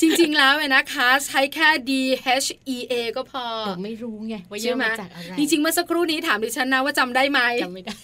[0.00, 7.96] จริงๆแล้วเนี่ยนะคะ ใช้แค่ DHEA ก็พอเดี๋ยวไม่รู้ไงว่าเยใช่อะไหมมาจากอะไรจริงๆเมื่อสักครู่นี้ถามดิฉันนะว่าจำได้ไหมจำไม่ได้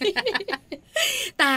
[1.38, 1.54] แต่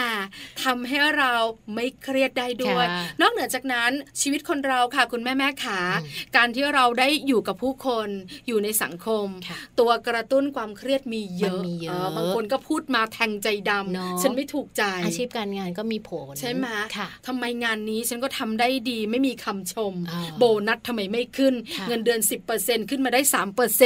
[0.64, 1.34] ทำให้เรา
[1.76, 8.10] ไม่เครียดได้ด้วยค่ะนอกเหนือจากนั้นชีวิตคนเราค่ะ คุณแม่แม่ขาอืมการที่เราได้อยู่กับผู้คน
[8.48, 22.20] อยู่ในสังคมค่ะตัวกระตุ้นความเครียดมีเยอะมันมีเยอะบางคนก็พูดมาแทงใจดเนอะำฉันไม่ถูกใจอาชีพการงานก็มีผลใช่ไหมค่ะทำไมงานนี้ฉันก็ทำได้ดีไม่มีคำชมอ่าโบนัสทำไมไม่ขึ้นค่ะเงินเดือน
[22.56, 23.22] 10%ขึ้นมาได้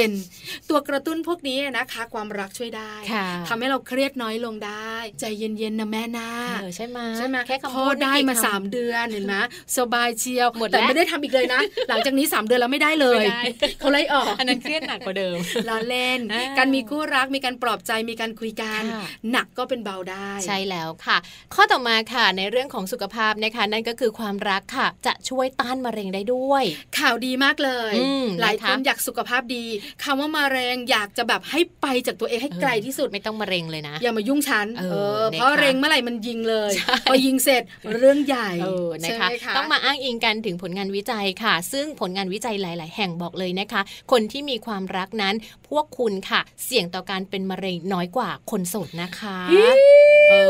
[0.02, 9.36] 3%ตัวกระตุ้นพวกนี้นะคะ ความรักช่วยได้ค่ะทำให้เราเครียดน้อยลงได้ ใจเย็นๆนะแม่นะเออใช่ไหมใช่ไหมแค่คำพอพูดได้มากี่คำสามเดือนเห็นไหม
[9.78, 13.42] สบายเชียวหมดแต่แล้วไม่ได้ทำอีกเลยนะ หลังจากนี้สามเดือนแล้วไม่ได้เลยไม่ได้
[13.80, 15.38] เขาไล่ออกอันนั้นเครียดหนักกว่าเดิม
[15.70, 21.18] ล้อเล่นอ่าการมีคู่รักมีการปลอบใจมีการคุยกันค่ะหนักก็เป็นเบาได้ ใช่แล้วค่ะ
[21.54, 26.64] ข้อต่อมาค่ะในเรื่องของสุขภาพนะคะนั่นก็คือความรักค่ะ จะช่วยต้านมะเร็งได้ด้วย
[26.98, 29.66] ข่าวดีมากเลยอืมหลายนะคะคนอยากสุขภาพดี
[30.04, 37.64] คำว่ามะเร็งอยากจะแบบให้ไปจากตัวเองให้ไกลที่สุดไม่ต้องมะเร็งเลยนะ อย่ามายุ่งฉันเออเออนะคะเพราะเร็งเมื่อไหร่มันยิงเลยใช่พอยิงเสร็จ
[37.96, 43.82] เรื่องใหญ่เออนะใช่คะไหมคะต้องมาอ้างอิงกันถึงผลงานวิจัยค่ะ ซึ่งผลงานวิจัยหลาย ๆ แห่งบอกเลยนะคะ
[44.12, 45.36] คนที่มีความรักนั้น
[45.70, 49.56] พวกคุณค่ะ เสี่ยงต่อการเป็นมะเร็งน้อยกว่าคนโสดนะคะเอ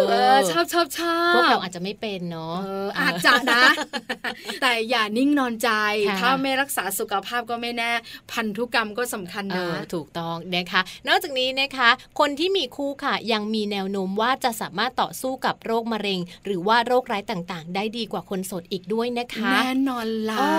[0.09, 3.63] เออชอบชอบชอบพวกเราอาจจะไม่เป็นเนาะเอออาจจะนะ
[4.61, 5.69] แต่อย่านิ่งนอนใจ
[6.07, 7.91] ค่ะถ้าไม่รักษาสุขภาพก็ไม่แน่
[8.31, 20.51] พันธุกรรมก็สำคัญเอนะอถูกต้องนะคะ นอกจากนี้นะคะ คนที่มีคู่ค่ะ ยังมีแนวโน้มว่าจะสามารถต่อสู้กับโรคมะเร็ง หรือว่าโรคร้ายต่างๆ ได้ดีกว่าคนโสดอีกด้วยนะคะแน่นอนล่ะอ๋อ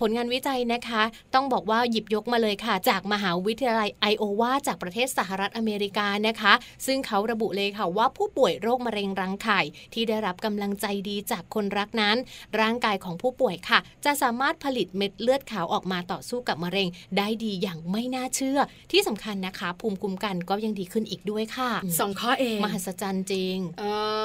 [0.00, 1.02] ผลงานวิจัยนะคะ
[1.34, 6.52] ต้องบอกว่าหยิบยกมาเลยค่ะ จากมหาวิทยาลัยไอโอวาจากประเทศสหรัฐอเมริกานะคะ
[6.86, 9.60] ซึ่งเขาระบุเลยค่ะว่าผู้ป่วยโรคมะเร็งรังไข่
[9.94, 12.16] ที่ได้รับกำลังใจดีจากคนรักนั้น
[12.60, 18.58] ร่างกายของผู้ป่วยค่ะ จะสามารถผลิตเม็ดเลือดขาวออกมาต่อสู้กับมะเร็ง ได้ดีอย่างไม่น่าเชื่อ
[18.92, 23.84] ที่สำคัญนะคะ ภูมิคุ้มกันก็ยังดีขึ้นอีกด้วยค่ะสองข้อเองมหัศจรรย์จริงเอ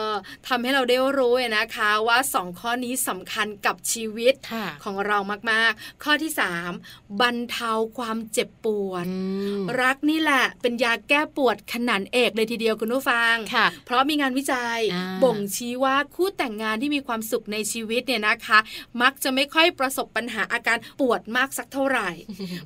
[0.09, 0.13] อ
[0.47, 5.17] ทำให้เราได้รู้เลยนะคะว่าสองข้อนี้สำคัญกับชีวิตค่ะของเรา
[5.51, 6.31] มากๆ ข้อที่
[6.75, 9.15] 3 บรรเทาความเจ็บปวดอื
[9.59, 18.59] มรักนี่แหละเป็นยาแก้ปวดขนาดเอกเลยทีเดียวคุณผู้ฟังค่ะเพราะมีงานวิจัยอ่าบ่งชี้ว่าคู่แต่งงานที่มีความสุขในชีวิตเนี่ยนะคะ
[19.01, 22.09] มักจะไม่ค่อยประสบปัญหาอาการปวดมากสักเท่าไหร่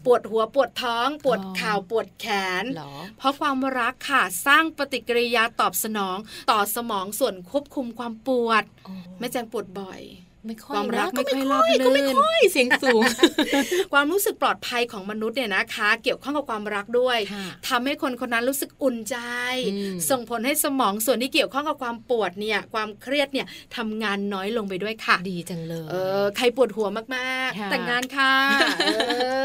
[0.06, 2.26] ปวดหัวปวดท้อง ปวดอ๋อเข่าปวดแข
[2.62, 6.18] นเหรอเพราะความรักค่ะสร้างปฏิกิริยาตอบสนอง
[6.52, 10.02] ต่อสมองส่วนควบคุมความปวดโอ้แม่แจงปวดบ่อย
[10.46, 13.02] ไม่ค่อยความรักนะไม่ค่อยก็ราบก็ไม่รื่นค่อยเสียงสูง
[13.94, 19.18] ความรู้สึกปลอดภัยของมนุษย์เนี่ยนะคะ เกี่ยวข้องกับความรักด้วยค่ะทำให้คนคนนั้นรู้สึกอุ่นใจ
[19.72, 27.04] อืมส่งผลให้สมองส่วนที่เกี่ยวข้องกับความปวดเนี่ยความเครียดเนี่ยทำงานน้อยลงไปด้วยค่ะ ดีจังเลยเออใครปวดหัวมา
[27.48, 28.34] กค่ะๆแต่งงานค่ะ
[28.86, 28.90] เอ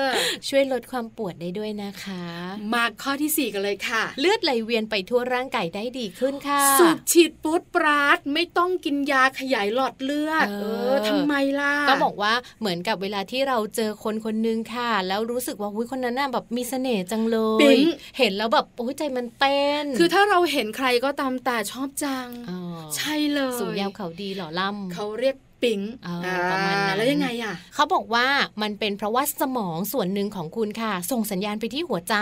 [0.04, 0.06] อ
[0.48, 2.24] ช่วยลดความปวดได้ด้วยนะคะ
[2.72, 17.86] มาข้อที่สี่กันเลยค่ะ เลือดไหลเวียนไปทั่วร่างกายได้ดีขึ้นค่ะ สูบฉีดปุ๊ดปราดไม่ต้องกินยาขยายหลอดเลือดเออเออทำไมล่ะ ก็บอกว่าเหมือนกับเวลาที่เราเจอคนคนนึงค่ะ แล้วรู้สึกว่าอุ้ยคนนั้นน่ะแบบมีเสน่ห์จังเลยปิ๊ง
[18.18, 22.58] เห็นแล้วแบบโอ้ยใจมันเต้น คือถ้าเราเห็นใครก็ตามแต่ชอบจังอ๋อ
[22.96, 28.26] ใช่เลย สูงยาวเขาดีหล่อล่ำเขาเรียก ปิ๊งเออประมาณนั้นแล้วยังไงอะเขาบอกว่า
[28.62, 32.16] มันเป็นเพราะว่าสมองส่วนหนึ่งของคุณค่ะ ส่งสัญญาณไปที่หัวใจ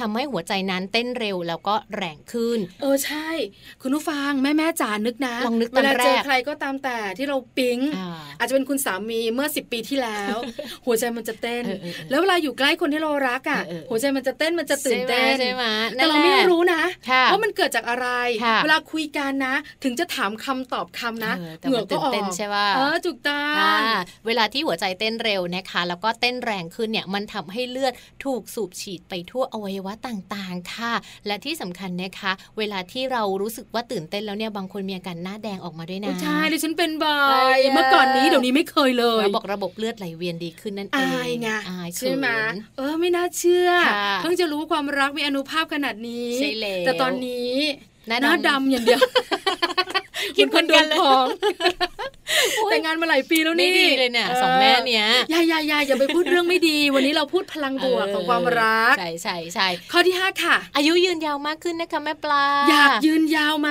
[0.00, 3.28] ทำให้หัวใจนั้นเต้นเร็วแล้วก็แรงขึ้น เออใช่
[3.82, 10.36] คุณผู้ฟังแม่แม่จ๋านึกนะลองนึกเวตอนลาแรกเจอใครก็ตามแต่ที่เราปิ๊งอ่าอาจจะเป็นคุณสามีเมื่อสิปีที่แล้ว
[10.86, 18.08] หัวใจมันจะเต้นเออเออเออแล้วเวลาอยู่ใกล้คนที่เรารักอะเออเออหัวใจมันจะเต้นมันจะตื่นเต้นใช่ไหมใช่ไหมแต่เราไม่นั่นแหละรู้นะค่ะว่ามันเกิดจากอะไร
[18.44, 23.74] ค่ะเวลาคุยกันนะ ถึงจะถามคำตอบคำนะเออแต่เหงื่มัอนก็ตื่นออกเต้นใช่ป่ะเออถูกต้องอ่า
[24.26, 27.92] เวลาที่หัวใจเต้นเร็วนะคะ แล้วก็เต้นแรงขึ้นเนี่ยมันทำให้เลือด
[28.24, 30.92] ถูกสูบฉีดไปทั่วอวัยวะต่างๆ ค่ะ
[31.26, 47.52] และที่สำคัญนะคะ เวลาที่เรารู้สึกว่าตื่นเต้นแล้วเนี่ยบางคนมีอาการหน้าแดงออกมาด้วยนะใช่ดิฉันเป็นบ่อใช่ยอะเมื่อก่อนนี้เดี๋ยวนี้ไม่เคยเลยเราบอกระบบเลือดไหลเวียนดีขึ้นนั่นเองอายไงอายใช่ไหมเขินเออไม่น่าเชื่อค่ะเพิ่งจะรู้ว่าความรักมีอนุภาพขนาดนี้ใช่แล้วแต่ตอนนี้
[48.08, 49.00] หน้าหน้าดำดำอย่างเดียว
[50.36, 51.26] คิดเหมือนกันเลยคของ
[52.70, 63.70] แต่งงานมาหลายปีแล้วไม่นี่ดีเลยเนี่ยสองแม่เนี้ยอย่าอย่าอย่าอย่าไปพูดเรื่องไม่ดี วันนี้เราพูดพลังบวกของความรักใช่ใช่ใช่ข้อที่ห้าค่ะ อายุยืนยาวมากขึ้นนะคะแม่ปลา อยากยืนยาวไหม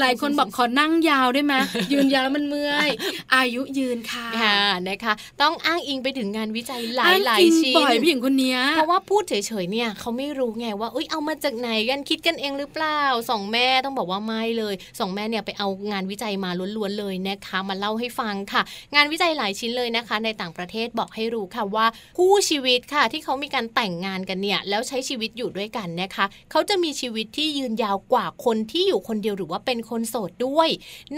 [0.00, 1.54] หลายคนบอกขอนั่งยาวได้ไหม
[1.92, 2.90] ยืนยาวแล้วมันเมื่อย
[3.34, 13.00] อายุยืนค่ะค่ะนะคะ ต้องอ้างอิงไปถึงงานวิจัยหลายหลายอ้งอิงชิ้นบ่อยผู้หญิงคนเนี้ยเพราะว่าพูดเฉยๆเนี่ยเขาไม่รู้ไงว่าเอ้ยเอามาจากไหนกันคิดกันเองหรือเปล่า
[13.30, 18.62] สองแม่ต้องบอกว่าไม่เลยสองแม่เนี่ยไปเอางานวิจัยมาล้วนๆเลยนะคะมาเล่าให้ฟังค่ะ
[18.94, 21.86] งานวิจัยหลายชิ้นเลยนะคะ ในต่างประเทศบอกให้รู้ค่ะว่า
[22.18, 30.68] คู่ชีวิตค่ะที่เขามีการแต่งงานกันเนี่ยแล้วใช้ชีวิตอยู่ด้วยกันนะคะเขาจะมีชีวิตที่ยืนยาวกว่าคนที่อยู่คนเดียวหรือว่าเป็นคนโสดด้วย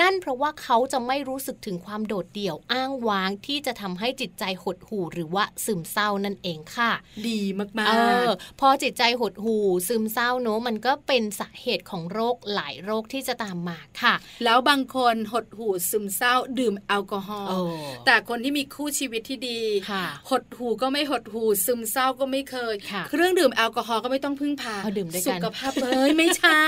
[0.00, 6.90] นั่นเพราะว่าเขาจะไม่รู้สึกถึงความโดดเดี่ยวอ้างว้างที่จะทำให้จิตใจหดหู่หรือว่าซึมเศร้านั่นเองค่ะ
[7.29, 7.92] ดีมากเอ
[8.29, 17.59] อๆพอจิตใจหดหู่ซึมเศร้าเนอะมันก็เป็นสาเหตุของโรคหลายโรคที่จะตามมาค่ะ แล้วบางคนหดหู่ซึมเศร้าดื่มแอลกอฮอล์โอ้
[18.07, 26.64] แต่คนที่มีคู่ชีวิตที่ดีค่ะหดหูก็ไม่หดหูซึมเศร้าก็ไม่เคยค่ะเครื่องดื่มแอลกอฮอล์ก็ไม่ต้องพึ่งพาเอาดื่มด้วยกันสุขภาพเอ้ยไม่ใช่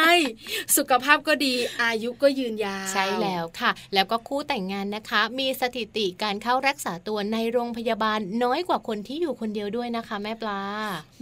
[0.77, 10.63] สุขภาพก็ดีอายุก็ยืนยาวใช่แล้วค่ะ แล้วก็คู่แต่งงานนะคะ มีสถิติการเข้ารักษาตัวในโรงพยาบาลน้อยกว่าคนที่อยู่คนเดียวด้วยนะคะ แม่ปลา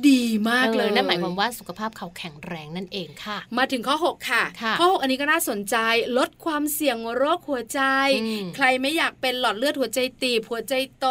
[0.08, 5.76] ดีมากเลยออนั่นหมายความว่าสุขภาพเขาแข็งแรงนั่นเองค่ะ มาถึงข้อ 6 ค่ะค่ะข้อ 6 อันนี้ก็น่าสนใจ
[6.18, 7.80] ลดความเสี่ยงโรคหัวใจ
[8.22, 11.06] อืมใรไม่อยากเป็นหลอดเลือดหัวใจตีบหัวใจโต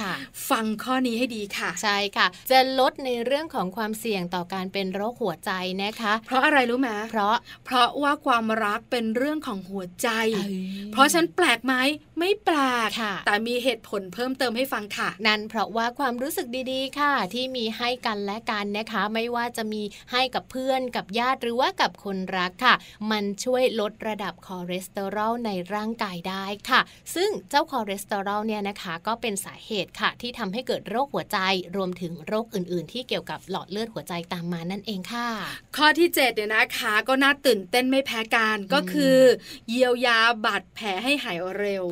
[0.00, 0.12] ค่ะ
[0.50, 5.50] ฟังข้อนี้ให้ดีค่ะ ใช่ค่ะ จะลดในเรื่องของความเสี่ยงต่อการเป็นโรคหัวใจ
[5.82, 10.56] นะคะ เพราะอะไรรู้ไหมเพราะเพราะว่าความรักเป็นเรื่องของหัวใจเอ้ย
[10.92, 11.74] เพราะฉันแปลกไหม
[12.18, 22.74] ไม่แปลกค่ะแต่มีเหตุผลเพิ่มเติมให้ฟังค่ะ นั่นเพราะว่าความรู้สึกดีๆ ค่ะ ที่มีให้กันและกันนะคะ ไม่ว่าจะมีให้กับเพื่อนกับญาติหรือว่ากับคนรักค่ะ
[23.10, 26.80] มันช่วยลดระดับคอเลสเตอรอลในร่างกายได้ค่ะ
[27.14, 31.38] ซึ่งเจ้าคอเลสเตอรอลเนี่ยนะคะก็เป็นสาเหตุค่ะ ที่ทำให้เกิดโรคหัวใจ
[31.76, 35.28] รวมถึงโรคอื่น ๆ ที่เกี่ยวกับหลอดเลือดหัวใจตามมานั่นเองค่ะ
[35.76, 39.18] ข้อที่7เนี่ยนะคะก็น่าตื่นเต้นไม่แพ้กันก็คือ
[39.70, 41.84] เยียวยาบาดแผลให้หายเร็ว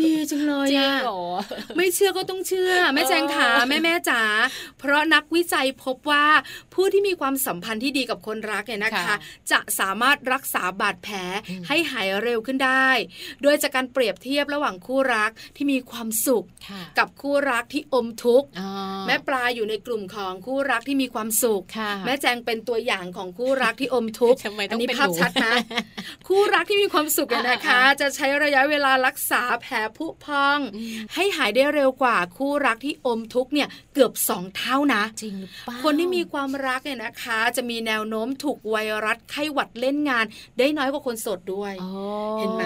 [0.00, 1.24] ดีจังเลยจริงอะเหรอ
[1.76, 4.22] ไม่เชื่อก็ต้องเชื่อแม่เออแจงขาแม่แม่จ๋า
[4.78, 6.26] เพราะนักวิจัยพบว่า
[6.74, 9.16] ผู้ที่มีความสัมพันธ์ที่ดีกับคนรักเนี่ยนะคะค่ะ
[9.52, 11.16] จะสามารถรักษาบาดแผล
[11.48, 12.88] อืมให้หายเร็วขึ้นได้
[13.42, 18.68] โดยจากการเปรียบเทียบระหว่างคู่รักที่มีความสุขค่ะกับคู่รักที่อมทุกข์อ๋อ
[19.06, 25.52] แม่ปลาอยู่ในกลุ่มของคู่รักที่มีความสุขค่ะแม่แจงเป็นตัวอย่างของคู่รักที่อมทุกข์ทำไมต้องนี้เป็นภาพหนูชัดนะ
[26.28, 40.24] คู่รักที่มีความสุขเนี่ยนะคะอ่าจะใช้ระยะเวลารักษาแผลผุพองอืมให้หายได้เร็วกว่าคู่รักที่อมทุกข์เนี่ยเกือบสองเท่านะจริงหรือเปล่าคนที่มีความรักเนี่ยนะคะ จะมีแนวโน้มถูกไวรัสไข้หวัดเล่นงาน
[40.58, 41.73] ได้น้อยกว่าคนโสดด้วยโอ้
[42.40, 42.64] เห็นไหม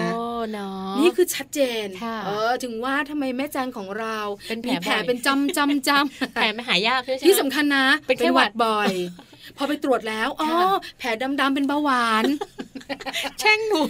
[0.51, 4.17] เนาะนี่คือชัดเจนค่ะเออถึงว่าทำไมแม่แจงของเรา
[4.49, 8.93] เป็นแผลมีแผลบ่อยเป็นจำจำจำแผลไม่หายากด้วยใช่ไหมที่สำคัญนะ เป็นไข้หวัดบ่อย
[9.57, 11.07] พอไปตรวจแล้วอ๋อค่ะแผล
[11.39, 12.25] ดำๆเป็นเบาหวาน
[13.39, 13.81] แช่งหนู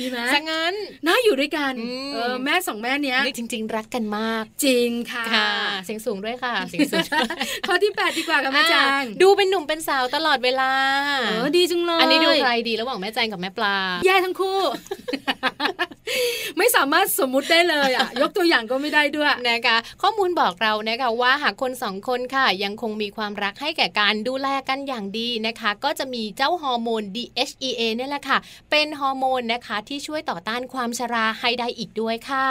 [0.00, 0.74] ดีไหมซะงั้น
[1.06, 5.50] น่าอยู่ด้วยกันอืมเออแม่สองแม่เนี้ยนี่จริง ๆ รักกันมาก จริงค่ะค่ะ
[5.84, 7.06] เสียงสูงด้วยค่ะเสียงสูง
[7.66, 10.70] ข้อที่แปดดีกว่าค่ะแม่แจอะงดูเป็นหนุ่มเป็นสาวตลอดเวลา
[11.26, 14.60] เออดีจังเลยอันนี้ดูใครดีระหว่างแม่แจงกับแม่ปลา แย่ทั้งคู่
[16.58, 28.38] ไม่สามารถสมมุติได้เลยอะ ยกตัวอย่างก็ไม่ได้ด้วยนะคะข้อมูลบอกเรานะคะว่าหากคนสองคนค่ะ ยังคงมีความรักให้แก่การดูแลกันอย่างดีนะคะ ก็จะมีเจ้าฮอร์โมน DHEA เนี่ยแหละค่ะ
[28.70, 32.46] เป็นฮอร์โมนนะคะที่ช่วยต่อต้านความชราให้ได้อีกด้วยค่ะ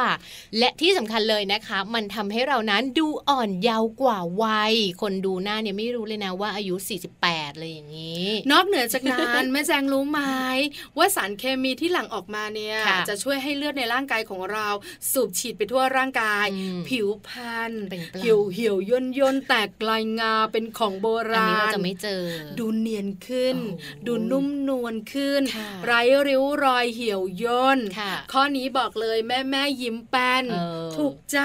[0.57, 6.75] และที่สำคัญเลยนะคะ มันทำให้เรานั้นดูอ่อนเยาว์กว่าวัย คนดูหน้าเนี่ยไม่รู้เลยนะว่าอายุ
[7.17, 10.21] 48เลยอย่างนี้ นอกเหนือจากนั้นแม่แจงรู้ไหม
[10.97, 14.67] ว่าสารเคมีที่หลั่งออกมาเนี่ยค่ะจะช่วยให้เลือดในร่างกายของเรา
[15.11, 22.23] สูบฉีดไปทั่วร่างกายอืมผิวพรรณเป็นปล้ำเหี่ยวเหี่ยวย่นย่นแตกลายงาเป็นของโบอันรานี้เราณจะไม่เจอ
[22.59, 31.39] ดูเนียนขึ้นโอ้โหดูนุ่มนวลขึ้นค่ะไร้ริ้วรอยเหี่ยวย่นค่ะข้อนี้บอกเลยแม่แม่ยิ้มแป้นเออถูกใจ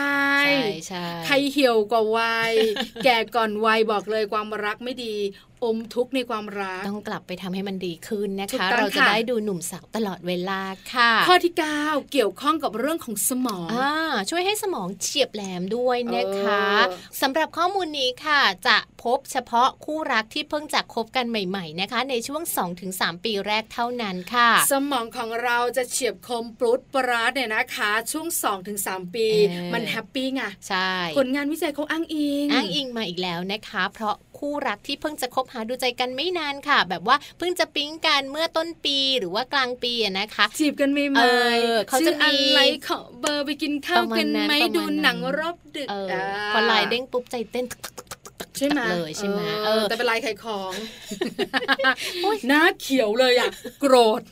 [0.48, 2.54] ใช่ใช่ใครเหี่ยวกว่าวัย
[3.04, 5.16] แก่ก่อนวัยบอกเลยความรักไม่ดี
[5.64, 10.60] อมทุกข์ในความรัก ต้องกลับไปทำให้มันดีขึ้นนะถูกคะต้องเราจะค่ะได้ดูหนุ่มสาวตลอดเวลา
[10.94, 13.92] ค่ะ ข้อที่ 9 เกี่ยวข้องกับเรื่องของสมองอ่า
[14.30, 22.42] ช่วยให้สมองเฉียบแหลมด้วยนะคะเออสำหรับข้อมูลนี้ค่ะ จะพบเฉพาะคู่รักที่เพิ่งจะคบกันใหม่ ๆนะคะ ในช่วง
[22.84, 28.26] 2-3 ปีแรกเท่านั้นค่ะ สมองของเราจะเฉียบคมปรุดปราดเนี่ยนะคะ ช่วง
[28.70, 41.22] 2-3 ปีเออมันแฮปปี้ไงใช่ผลงานวิจัยเขาอ้างอิงอ้างอิงมาอีกแล้วนะคะ เพราะคู่รักที่เพิ่งจะคบหาดูใจกันไม่นานค่ะ แบบว่าเพิ่งจะปิ๊งกันเมื่อต้นปีหรือว่ากลางปีอะนะคะ จีบกันใหม่เอ
[41.72, 46.22] อเขาจะมีชื่ออะไรขอเบอร์ไปกินข้าวกันไหมประมาณนั้นดูหนังรอบดึกเอออ่า
[46.54, 50.72] พอไลน์เด้งปุ๊บใจเต้นตึกตึกตึกตึกตึกใช่ไหมเลยใช่ไหมเอเอออแต่เป็นลายขายของ
[52.48, 54.22] หน้าเขียวเลยอะโกรธ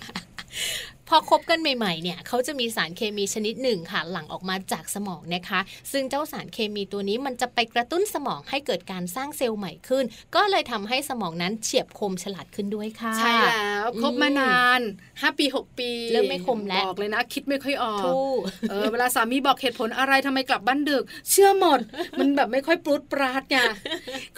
[1.09, 5.61] พอคบกันใหม่ๆเนี่ยเขาจะมีสารเคมีชนิดหนึ่งค่ะหลั่งออกมาจากสมองนะคะ
[5.93, 10.05] ซึ่งเจ้าสารเคมีตัวนี้มันจะไปกระตุ้นสมองให้เกิดการสร้างเซลล์ใหม่ขึ้น
[10.35, 14.81] ก็เลยทำให้สมองนั้นเฉียบคมฉลาดขึ้นด้วยค่ะ ใช่แล้วคบอืมมานาน
[15.21, 18.29] ห้าปีหกปีเริ่มไม่คมแล้วบอกเลยนะ คิดไม่ค่อยออกทู่
[18.71, 21.81] เออเวลาสามีบอกเหตุผลอะไรทำไมกลับบ้านดึก เชื่อหมด
[22.19, 23.57] มันแบบไม่ค่อยปรุดปราดไง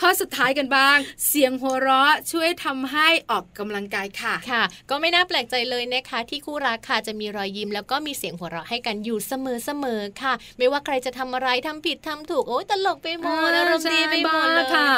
[0.00, 0.96] ข้อสุดท้ายกันบ้าง
[1.28, 14.88] เสียงหัวเราะช่วยทำให้ออกกำลังกายค่ะค่ะ ก็ไม่น่าแปลกใจเลยนะคะที่คู่รักค่ะจะมีรอยยิ้มแล้วก็มีเสียงหัวเราะให้กันอยู่เสมอๆค่ะ ไม่ว่าใครจะทำอะไรทำผิดทำถูกโอ้ยตลกไปหมดอารมณ์ดีไปหมดเลยใช่บ้าค่ะ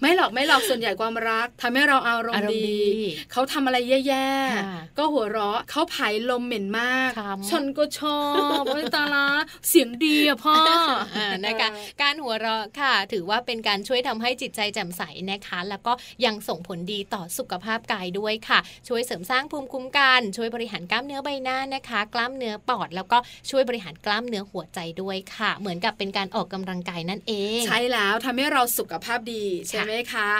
[0.00, 8.20] ไม่หรอกไม่หรอกส่วนใหญ่ความรักทำให้เราอารมอาณ์รมณ์ดีดีเขาทำอะไรแย่ค่ะๆก็หัวเราะเขาผายลมเหม็นมากขำฉันก็ชอ
[8.60, 9.26] บโอ้ยตาละ
[9.68, 11.68] เสียงดีอะพ่อออ่านะคะ
[12.02, 15.92] การหัวเราะค่ะ ถือว่าเป็นการช่วยทำให้จิตใจแจ่มใสนะคะ แล้วก็
[16.24, 23.18] ยังส่งผลดีต่อสุขภาพกายด้วยค่ะ ช่วยเสริมสร้างภูมิคุ้มกันช่วยบริหารกล้ามเนื้อใบหน้านะคะ กล้ามเนื้อปอด แล้วก็
[23.50, 30.30] ช่วยบริหารกล้ามเนื้อหัวใจด้วยค่ะ เหมือนกับเป็นการออกกำลังกายนั่นเอง ใช่แล้วทำให้เราสุขภาพดีใช่ไหมคะ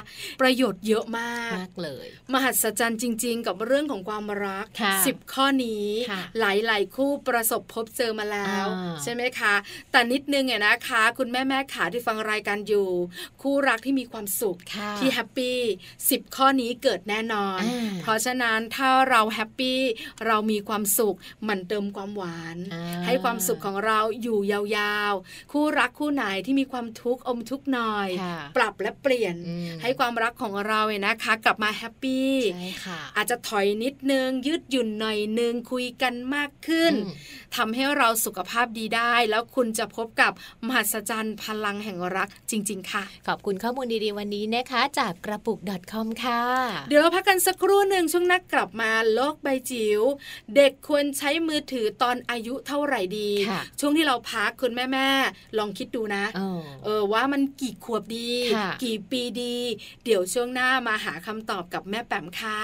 [0.40, 9.54] ประโยชน์เยอะมากมากเลย มหัศจรรย์จริง ๆ กับเรื่องของความรักค่ะสิบข้อนี้ค่ะหลายๆคู่ประสบพบเจอมาแล้วอ่าใช่ไหมคะ
[9.92, 12.88] แต่นิดนึงเนี่ยนะคะ คุณแม่แม่ขาที่ฟังรายการอยู่
[13.42, 15.58] คู่รักที่มีความสุขค่ะที่ happy
[16.10, 19.78] สิบข้อนี้เกิดแน่นอนอ่าเพราะฉะนั้นถ้าเรา happy
[20.26, 37.14] เรามีความสุขหมั่นเติมความหวานอ่าให้ความสุขของเราอยู่ยาวๆ คู่รักคู่ไหนที่มีความทุกข์อมทุกข์หน่อยค่ะปรับและเปลี่ยนอืมให้ความรักของเราเนี่ยนะคะ กลับมาแฮปปี้ใช่ค่ะอาจจะถอยนิดนึง ยืดหยุ่นหน่อยนึงคุยกันมากขึ้นอืม
[37.56, 40.32] ทำให้เราสุขภาพดีได้ แล้วคุณจะพบกับ
[40.66, 45.58] มหัศจรรย์พลังแห่งรักจริง ๆ ค่ะ ขอบคุณข้อมูลดีๆวันนี้นะคะ จากกระปุก
[45.92, 46.42] .com ค่ะ
[46.88, 50.02] เดี๋ยวเราพักกันสักครู่หนึ่งช่วงนักกลับมาโลกใบจิ๋ว
[50.56, 59.56] เด็กควรใช้มือถือตอนอายุเท่าไหร่ดีค่ะช่วงที่เราพักคุณแม่ๆลองคิดดูนะเออเออว่ามันกี่ขวบดีค่ะกี่ปีดี
[60.04, 62.60] เดี๋ยวช่วงหน้ามาหาคำตอบกับแม่แปมค่ะ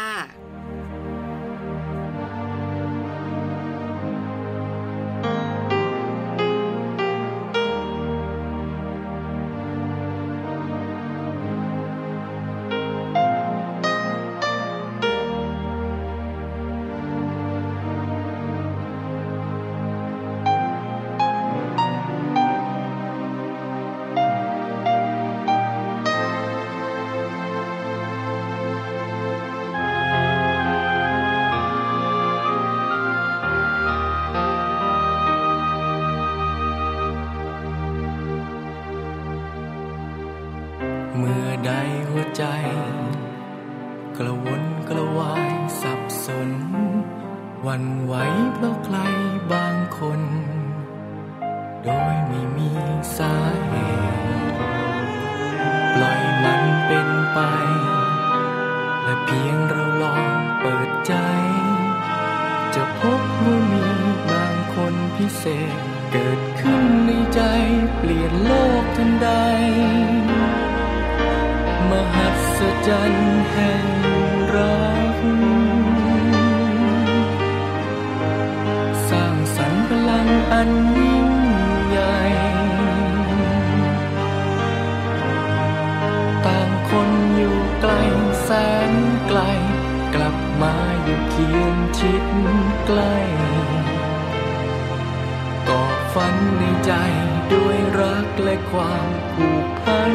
[99.35, 100.13] ผูกพัน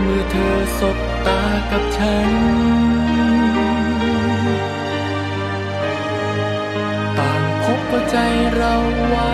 [0.00, 2.30] เมื่อเธอสบตากับฉัน
[7.18, 8.16] ต่างพบว่าใจ
[8.54, 8.74] เรา
[9.08, 9.32] ไว้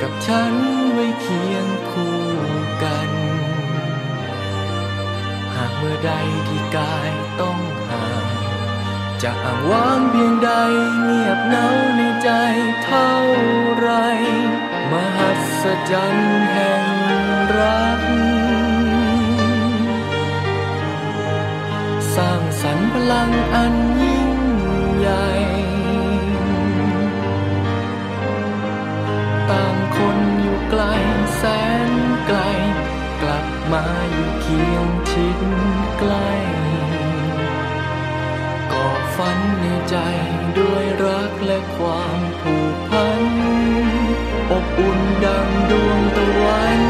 [0.00, 0.54] กับฉัน
[0.92, 2.20] ไว้เคียงคู่
[2.82, 3.10] กัน
[5.54, 6.12] หากเมื่อใด
[6.48, 8.26] ที่กายต้องห่าง
[9.22, 10.50] จะอ้างว้างเพียงใด
[11.02, 12.30] เงียบเหงาในใจ
[12.84, 13.12] เท่า
[13.76, 13.88] ไร
[14.90, 15.30] มหั
[15.62, 16.84] ศจรรย์แห่ง
[17.58, 18.00] รัก
[22.14, 24.30] สร้างสรรค์พลังอันยิ่ง
[24.98, 25.26] ใหญ่
[30.70, 30.82] ไกล
[31.36, 31.42] แส
[31.88, 31.90] น
[32.26, 32.38] ไกล
[33.22, 35.38] กลับมาอยู่เคียงชิด
[35.98, 36.30] ใกล้
[38.72, 39.96] ก่อฝันในใจ
[40.58, 43.24] ด้วยรักและความผูกพัน
[44.50, 46.82] อบอุ่นดังดวงตะวัน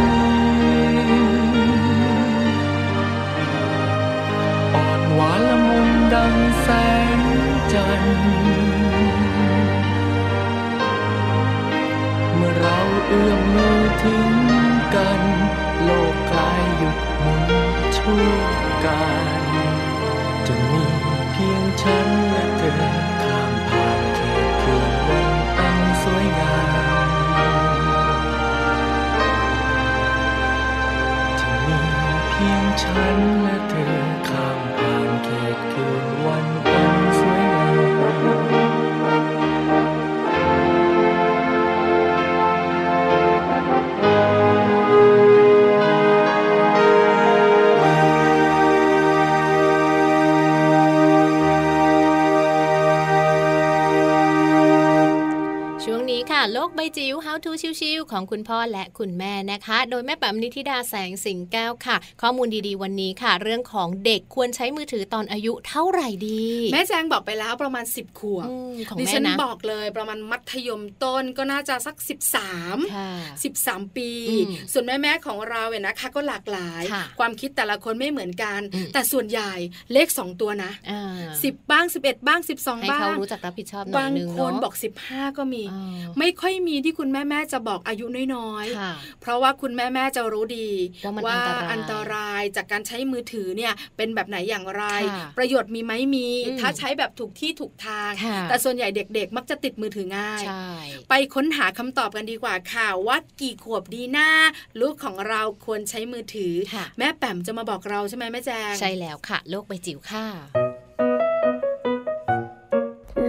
[4.74, 6.68] อ่อนหวานละมุนดังแส
[7.16, 7.18] ง
[7.72, 8.35] จันทร์
[13.08, 14.32] เอื้อมมือถึง
[14.94, 15.22] กัน
[15.82, 17.44] โลกกลายหยุดหมุน
[17.96, 18.28] ชั่ว
[18.84, 19.08] กา
[19.40, 19.42] ร
[20.46, 20.84] จะมี
[21.32, 22.74] เพียงฉันและเธอ
[23.24, 25.28] ข้ามผ่านเขตคืนวัน
[25.58, 26.58] อันสวยงา
[27.08, 27.10] ม
[31.40, 31.80] จะมี
[32.30, 33.96] เพียงฉันและเธอ
[34.28, 36.15] ข้ามผ่านเขตคืน
[56.85, 68.48] ค่ะ โลกใบจิ๋ว How to ชิวๆของคุณพ่อและคุณแม่นะคะ โดยแม่แป๋มนิธิดาแสงสิงแก้วค่ะ ข้อมูลดีๆวันนี้ค่ะ เรื่องของเด็กควรใช้มือถือตอนอายุเท่าไหร่ดี แม่แจงบอกไปแล้วประมาณ 10ขวบ
[69.00, 71.96] ดิฉันนะบอกเลยประมาณมัธยมต้นก็น่าจะสัก
[72.92, 76.82] 13 13 ปีอืมส่วนแม่ๆของเราเนี่ยนะคะก็หลากหลาย
[77.18, 78.60] ความคิดแต่ละคนไม่เหมือนกัน
[78.92, 79.52] แต่ส่วนใหญ่
[79.92, 81.02] เลข 2 ตัวนะอ่า
[81.42, 84.74] 10บ้าง 11 บ้าง 12ให้บ้าเขางรู้จักรับผิดชอบหน่อบายงนึงคนเนาะบอก
[85.06, 85.62] 15 ก็มี
[86.18, 90.70] ไม่ค่อยมีที่คุณแม่ม่ๆจะบอกอายุน้อยค่ะๆเพราะว่าคุณแม่แม่ๆจะรู้ดี
[91.04, 100.68] ว่ามันว่าอันตรายอันตรายจากการใช้มือถือเนี่ยเป็นแบบไหนอย่างไรค่ะประโยชน์มีไหมมีอืมถ้าใช้แบบถูกที่ถูกทางค่ะแต่ส่วนใหญ่เด็กๆ มักจะติดมือถือง่ายใช่
[101.08, 104.30] ไปค้นหาคำตอบกันดีกว่าค่ะว่ากี่ขวบดีหน้า
[104.80, 110.26] ลูกของเราควรใช้มือถือค่ะแม่แป๋มจะมาบอกเราใช่ไหมแม่แจงใช่แล้วค่ะ โลกใบจิ๋วค่ะ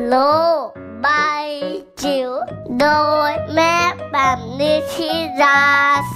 [0.10, 0.16] โล
[0.66, 1.08] ก ใบ
[2.02, 2.32] จิ๋ว
[2.80, 2.86] โด
[3.30, 3.76] ยแม่
[4.12, 5.62] แบบนิชิรา
[6.12, 6.16] แ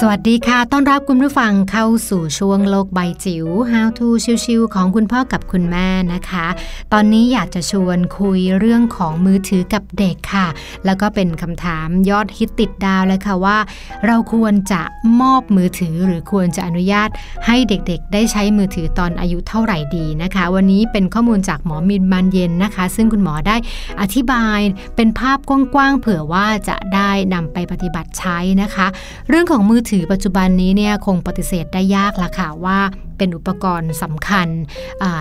[0.00, 4.06] สวัสดีค่ะ ต้อนรับคุณผู้ฟังเข้าสู่ช่วงโลกใบจิ๋ว How to
[4.44, 6.46] ชิวๆของคุณพ่อกับคุณแม่นะคะ
[6.92, 10.46] ตอนนี้อยากจะชวนคุยเรื่องของมือถือกับเด็กค่ะ
[10.84, 13.58] แล้วก็เป็นคำถามยอดฮิตติดดาวเลยค่ะว่า
[14.06, 14.82] เราควรจะ
[15.20, 17.08] มอบมือถือหรือควรจะอนุญาต
[17.46, 23.56] ให้เด็กๆ ได้ใช้มือถือตอนอายุเท่าไหร่ดีนะคะ วันนี้เป็นข้อมูลจากหมอมินบานเย็นนะคะ ซึ่งคุณหมอได้
[24.00, 24.58] อธิบาย
[24.96, 28.86] เป็นภาพกว้างๆเผื่อว่าจะได้นำไปปฏิบัติใช้นะคะ
[29.30, 32.78] เรื่องของมือถือปัจจุบันนี้เนี่ยคงปฏิเสธได้ยากละค่ะว่า
[33.18, 34.48] เป็นอุปกรณ์สำคัญ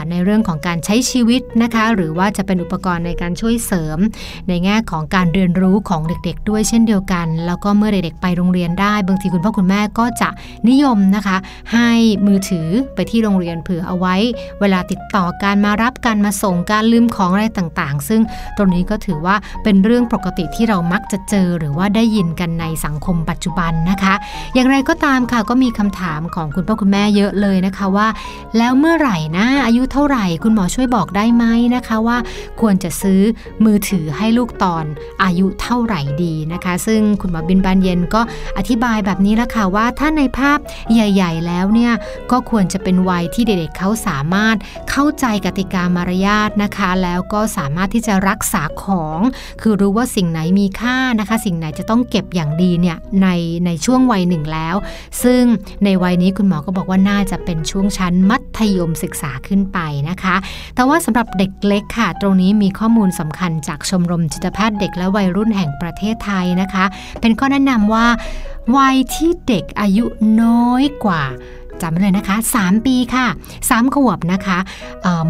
[0.09, 3.97] ในเรื่องของการใช้ชีวิตนะคะ หรือว่าจะเป็นอุปกรณ์ในการช่วยเสริม
[4.47, 10.29] ในแง่ของการเรียนรู้ของเด็กๆ ด้วยเช่นเดียวกัน แล้วก็เมื่อเด็กๆไปโรงเรียนได้ บางทีคุณพ่อคุณแม่ก็จะ
[10.69, 11.37] นิยมนะคะ
[11.73, 11.89] ให้
[12.27, 14.15] มือถือไปที่โรงเรียนเผื่อเอาไว้
[14.59, 18.21] เวลาติดต่อการมารับการมาส่งการลืมของอะไรต่างๆ ซึ่ง
[18.57, 24.13] ตรงนี้ก็ถือว่าเป็นเรื่องปกติที่เรามักจะเจอหรือว่าได้ยินกันในสังคมปัจจุบันนะคะ
[24.55, 28.07] อย่างไรก็ตามค่ะก็มีคำถามของคุณพ่อคุณแม่เยอะเลยนะคะว่า
[28.57, 32.17] แล้วเมื่อไหร่นะอายุเท่าไหร่คุณหมอช่วยบอกได้ไหมนะคะว่า
[32.61, 33.21] ควรจะซื้อ
[33.65, 34.85] มือถือให้ลูกตอน
[35.23, 38.21] อายุเท่าไหร่ดีนะคะ ซึ่งคุณหมอบินบานเย็นก็
[38.57, 40.59] อธิบายแบบนี้ละค่ะว่าถ้าในภาพ
[40.93, 41.93] ใหญ่ ๆ แล้วเนี่ย
[42.31, 44.55] ก็ควรจะเป็นวัยที่เด็กๆเขาสามารถ
[44.89, 49.19] เข้าใจกติกามารยาทนะคะ แล้วก็สามารถที่จะรักษาของ
[49.61, 53.27] คือรู้ว่าสิ่งไหนมีค่านะคะ สิ่งไหนจะต้องเก็บอย่างดีเนี่ยใน
[53.65, 54.75] ในช่วงวัยหนึ่งแล้ว
[55.23, 55.41] ซึ่ง
[55.83, 60.35] ในวัยนี้คุณหมอก็บอกว่าน่าจะเป็นชวงชั้นมัธยมศึกษาขึ้นไปนะคะ
[60.75, 66.85] แต่ว่าสำหรับเด็กเล็กค่ะ ตรงนี้มีข้อมูลสำคัญจากชมรมจิตแพทย์เด็กและวัยรุ่นแห่งประเทศไทยนะคะ
[67.21, 68.07] เป็นข้อแนะนำว่า
[68.77, 70.05] วัยที่เด็กอายุ
[70.41, 71.23] น้อยกว่า
[71.81, 73.25] จำไว้เลยนะคะ 3 ปีค่ะ
[73.63, 74.57] 3 ขวบนะคะ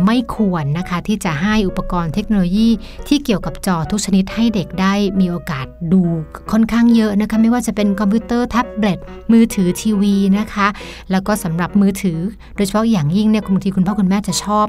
[0.05, 2.69] ไม่ควรนะคะที่จะให้อุปกรณ์เทคโนโลยี
[3.07, 6.01] ที่เกี่ยวกับจอทุกชนิดให้เด็กได้มีโอกาสดู
[6.51, 8.99] ค่อนข้างเยอะนะคะ ไม่ว่าจะเป็นคอมพิวเตอร์แท็บเล็ต
[9.31, 10.67] มือถือทีวีนะคะ
[11.11, 12.19] แล้วก็สำหรับมือถือ
[12.55, 14.65] โดยเฉพาะอย่างยิ่งเนี่ยบางทีคุณพ่อคุณแม่จะชอบ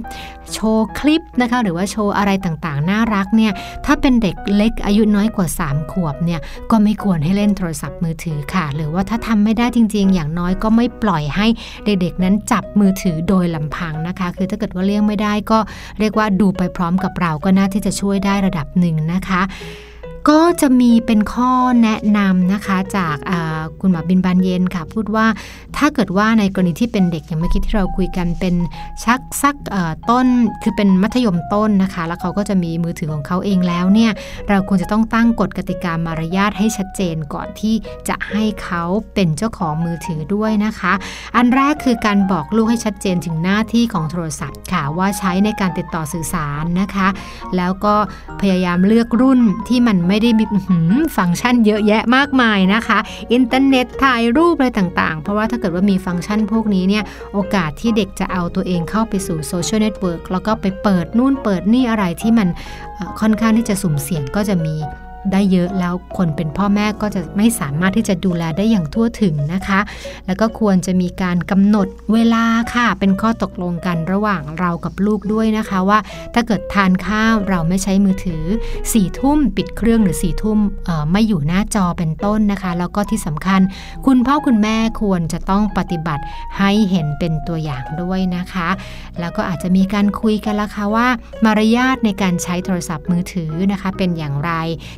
[0.52, 3.52] โชว์คลิปนะคะ หรือว่าโชว์อะไรต่างๆ น่ารักเนี่ย
[3.86, 11.46] ถ้าเป็นเด็กเล็กอายุน้อยกว่า 3 ขวบเนี่ยก็ไม่ควรให้เล่นโทรศัพท์มือถือค่ะ หรือว่าถ้าทำไม่ได้จริง ๆ อย่างน้อยก็ไม่ปล่อยให้
[11.84, 15.58] เด็กๆนั้นจับมือถือโดยลำพังนะคะ คือถ้าเกิดว่าเลี่ยงไม่ได้ก็
[15.98, 19.42] เรียกว่าดูไปพร้อมกับเราก็น่าที่จะช่วยได้ระดับหนึ่งนะคะ
[20.32, 21.50] ก็จะมีเป็นข้อ
[21.82, 23.16] แนะนำนะคะจาก
[23.80, 25.26] คุณหมอบินบานเย็นค่ะ พูดว่า
[25.76, 28.54] ถ้าเกิดว่าในกรณีที่เป็นเด็กอย่างเมื่อกี้ที่เราคุยกันเป็น
[29.04, 29.56] ชักสัก
[30.10, 30.26] ต้น
[30.62, 34.12] คือเป็นมัธยมต้นนะคะ แล้วเขาก็จะมีมือถือของเขาเองแล้วเนี่ย
[34.48, 37.74] เราควรจะต้องตั้งกฎกติกามารยาทให้ชัดเจนก่อนที่
[38.08, 38.82] จะให้เขา
[39.14, 40.92] เป็นเจ้าของมือถือด้วยนะคะ
[41.36, 47.08] อันแรกคือการบอกลูกให้ชัดเจนถึงหน้าที่ของโทรศัพท์ค่ะว่าใช้ในการติดต่อสื่อสารนะคะ
[47.56, 47.94] แล้วก็
[48.40, 50.44] พยายามเลือกรุ่นที่มันไม่ไม่ได้มี
[51.16, 52.98] ฟังก์ชันเยอะแยะมากมายนะคะ
[53.32, 62.48] อินเทอร์เน็ตถ่ายรูปอะไรต่างๆ เพราะว่าถ้าเกิดว่ามีฟังก์ชันพวกนี้เนี่ยโอกาสที่เด็กจะเอาตัวเองเข้าไปสู่โซเชียลเน็ตเวิร์กแล้วก็ไปเปิดนู่นเปิดนี่อะไรที่มัน
[63.20, 64.74] ค่อนข้างที่จะสุ่มเสี่ยงก็จะมี
[65.32, 69.80] ได้เยอะแล้วคนเป็นพ่อแม่ก็จะไม่สามารถที่จะดูแลได้อย่างทั่วถึงนะคะ
[70.26, 75.98] แล้วก็ควรจะมีการกำหนดเวลาค่ะ เป็นข้อตกลงกันระหว่างเรากับลูกด้วยนะคะว่า
[76.34, 80.58] ถ้าเกิดทานข้าวเราไม่ใช้มือถือ4ี่ทุ่มปิดเครื่องหรือ4ี่ทุ่ม
[81.12, 83.60] ไม่อยู่หน้าจอเป็นต้นนะคะ แล้วก็ที่สำคัญ
[84.06, 86.22] คุณพ่อคุณแม่ควรจะต้องปฏิบัติ
[86.58, 88.68] ให้เห็นเป็นตัวอย่างด้วยนะคะ
[89.20, 91.08] แล้วก็อาจจะมีการคุยกันละค่ะว่า
[91.44, 94.52] มารยาทในการใช้โทรศัพท์มือถือนะคะ เป็นอย่างไร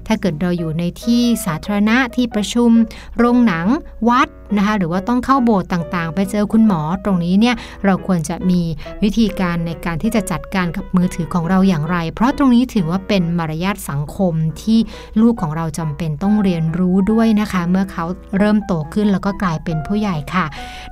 [0.07, 2.71] ถ้าเกิดเราอยู่ในที่สาธารณะที่ประชุม
[3.17, 3.67] โรงหนัง
[4.09, 8.61] วัด นะคะหรือว่าต้องเข้าโบสถ์ต่างๆ ไปเจอคุณหมอตรงนี้เนี่ยเราควรจะมี
[9.03, 14.33] วิธีการในการที่จะจัดการกับมือถือของเราอย่างไร เพราะตรงนี้ถือว่าเป็นมารยาทสังคม
[14.63, 14.79] ที่
[15.21, 18.05] ลูกของเราจำเป็นต้องเรียนรู้ด้วยนะคะ เมื่อเขา
[18.39, 20.47] เริ่มโตขึ้นแล้วก็กลายเป็นผู้ใหญ่ค่ะ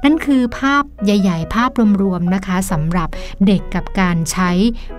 [0.04, 1.70] นั่นคือภาพใหญ่ ๆ ภาพ
[2.02, 3.09] รวมๆนะคะสำหรับ
[3.46, 4.50] เด็กกับการใช้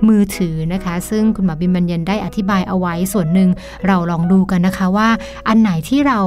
[0.08, 3.50] มือถือนะคะ ซึ่งคุณหมอบิมบัญญันได้อธิบายเอาไว้ส่วนหนึ่ง
[3.88, 5.10] เราลองดูกันนะคะว่า
[5.48, 6.20] อันไหนที่เรา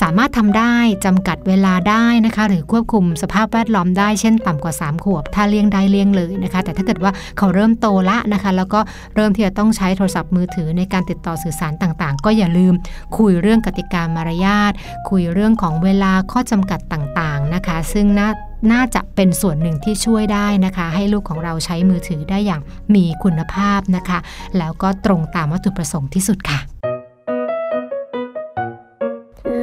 [0.00, 0.74] สามารถทำได้
[1.04, 8.80] จำกัดเวลาได้นะคะ หรือควบคุมสภาพแวดล้อมได้เช่นต่ำกว่า 3 ขวบ ถ้าเลี่ยงได้เลี่ยงเลยนะคะ แต่ถ้าเกิดว่าเขาเริ่มโตละนะคะ แล้วก็
[9.14, 12.74] เริ่มที่จะต้องใช้โทรศัพท์มือถือในการติดต่อสื่อสารต่างๆ ก็อย่าลืม
[13.18, 14.72] คุยเรื่องกติกามารยาท
[15.10, 18.30] คุยเรื่องของเวลาข้อจำกัดต่างๆนะคะ ซึ่งน่า
[18.72, 22.62] น่าจะเป็นส่วนหนึ่งที่ช่วยได้นะคะ ให้ลูกของเราใช้มือถือได้อย่าง
[22.94, 24.18] มีคุณภาพนะคะ
[24.58, 26.60] แล้วก็ตรงตามวัตถุประสงค์ที่สุดค่ะ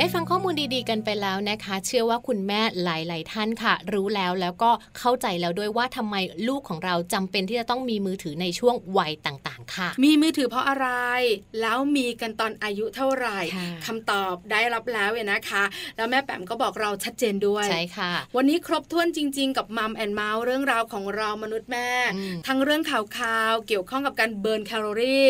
[0.00, 6.16] ได้ฟังข้อมูลดีๆกันไปแล้วนะคะ เชื่อว่าคุณแม่หลาย ๆ ท่านค่ะ รู้แล้วแล้วก็เข้าใจแล้วด้วยว่าทำไม
[6.48, 10.88] ลูกของเราจำเป็นที่จะต้องมีมือถือในช่วงวัยต่างๆ ค่ะ มีมือถือเพราะอะไร
[11.60, 13.38] แล้วมีกันตอนอายุเท่าไหร่
[13.86, 15.64] คำตอบได้รับแล้วเนะคะ
[15.96, 21.90] แล้วแม่แปมก็บอกเราชัดเจนด้วยใช่ค่ะ วันนี้ครบถ้วนจริง ๆ กับ Mom and Mouth เรื่องราวของเรามนุษย์แม่
[22.46, 25.28] ทั้งเรื่องข่าวๆเกี่ยวข้องกับการ burn แคลอรี่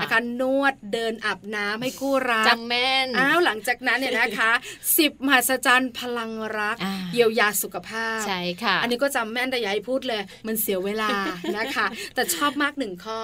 [0.00, 4.52] อาการนวดเดินอาบน้ำให้คู่รักจำแม่นอ้าวหลังจากนั้นเนี่ยนะคะ
[4.98, 6.76] สิบมหัศจรรย์พลังรัก
[7.14, 11.10] เยียวยาสุขภาพใช่ค่ะ อันนี้ก็จำแม่นแต่ยายพูดเลย มันเสียเวลา
[11.56, 13.18] นะคะ แต่ชอบมากหนึ่งข้อ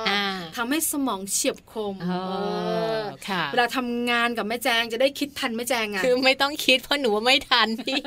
[0.56, 1.94] ทำให้สมองเฉียบคม
[3.52, 8.02] เวลาทำงานกับแม่แจงจะได้คิดทันแม่แจงอะคือไม่ต้องคิดเพราะหนูว่าไม่ทันพี่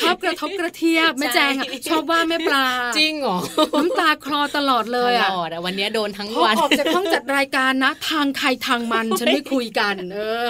[0.00, 2.66] ชอบกระทบกระเทียบแม่แจงอะชอบว่าแม่ปลา
[2.98, 3.38] จริงเหรอ
[3.78, 5.28] น้ำตาคลอตลอดเลยอะ
[5.64, 10.44] วันนี้โดนทั้งวันออกจากห้องจัดรายการนะ ทางใครทางมันฉันไม่คุยกัน เออ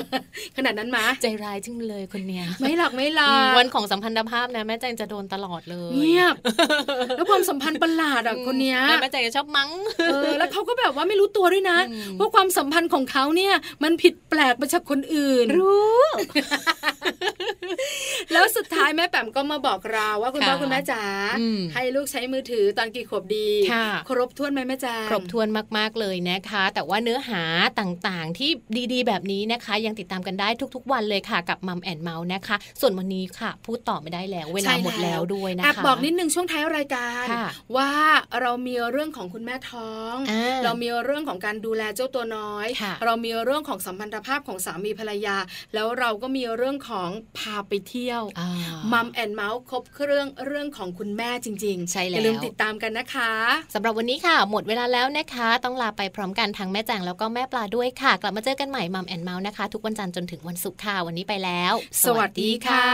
[0.56, 6.34] ขนาดนั้นมาใจร้ายจังเลยคนเนี้ย ไม่หลักไม่หลักวันของสัมพันธภาพนะแม่แจงจะโดนตลอดเลยเงียบ
[7.16, 11.78] แล้วความสัมพันธ์ประหลาดอะคนเนี้ยแม่แจงจะชอบมั้งเออแล้วเขาก็แบบว่าไม่รู้ตัวด้วยนะ
[12.14, 16.02] เพราะความสัมพันธ์ของเขาเนี่ยมันผิดแปลกไปจากคนอื่น รู้
[18.32, 21.02] แล้วสุดท้ายแม่แปมก็มาบอกเราว่าคุณพ่อคุณแม่จ๋า
[21.74, 23.48] ให้ลูกใช้มือถือตอนกี่ขวบดี
[24.08, 27.42] ครบถ้วนไหมแม่จ๋าครบถ้วนมาก ๆ เลยนะคะ แต่ว่าเนื้อหา
[27.80, 28.50] ต่างๆที่
[28.92, 37.24] ดีๆ แบบนี้นะคะ ยังติดตามกันได้ทุก ๆ วันเลยค่ะกับมัมแอนเมาส์นะคะ ส่วนวันนี้ค่ะ พูดต่อไม่ได้แล้ว เวลาหมดแล้วด้วยนะคะแอบบอกนิดนึงช่วงท้ายรายการ
[37.76, 37.90] ว่า
[38.40, 40.14] เรามีเรื่องของคุณแม่ท้อง
[40.64, 42.66] เรามีเรื่องของการดูแลเจ้าตัวน้อย
[43.04, 45.36] เรามีเรื่องของสัมพันธภาพของสามีภรรยา
[45.74, 47.08] แล้วเราก็มีเรื่องของ
[47.38, 48.22] พาไปเที่ยว
[48.92, 53.32] มัมแอนเมาส์ครบเครื่องเรื่องของคุณแม่จริงๆใช่แล้วอย่าลืมติดตามกันนะคะ
[53.74, 62.88] สำหรับวันนี้ค่ะ หมดเวลาแล้วนะคะ ต้องลาไปพร้อมกันทั้งแม่แจงแล้วก็แม่ปลาด้วยค่ะ กลับมาเจอกันใหม่มัมแอนเมาส์นะคะ ทุกวันจันทร์จนถึงวันศุกร์ค่ะวันนี้ไปแล้ว สวัสดีค่ะ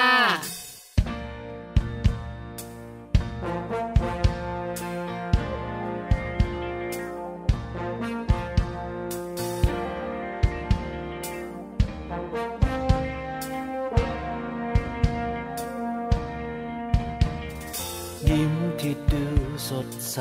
[18.28, 19.24] ยิ้มที่ดู
[19.68, 20.18] สดใส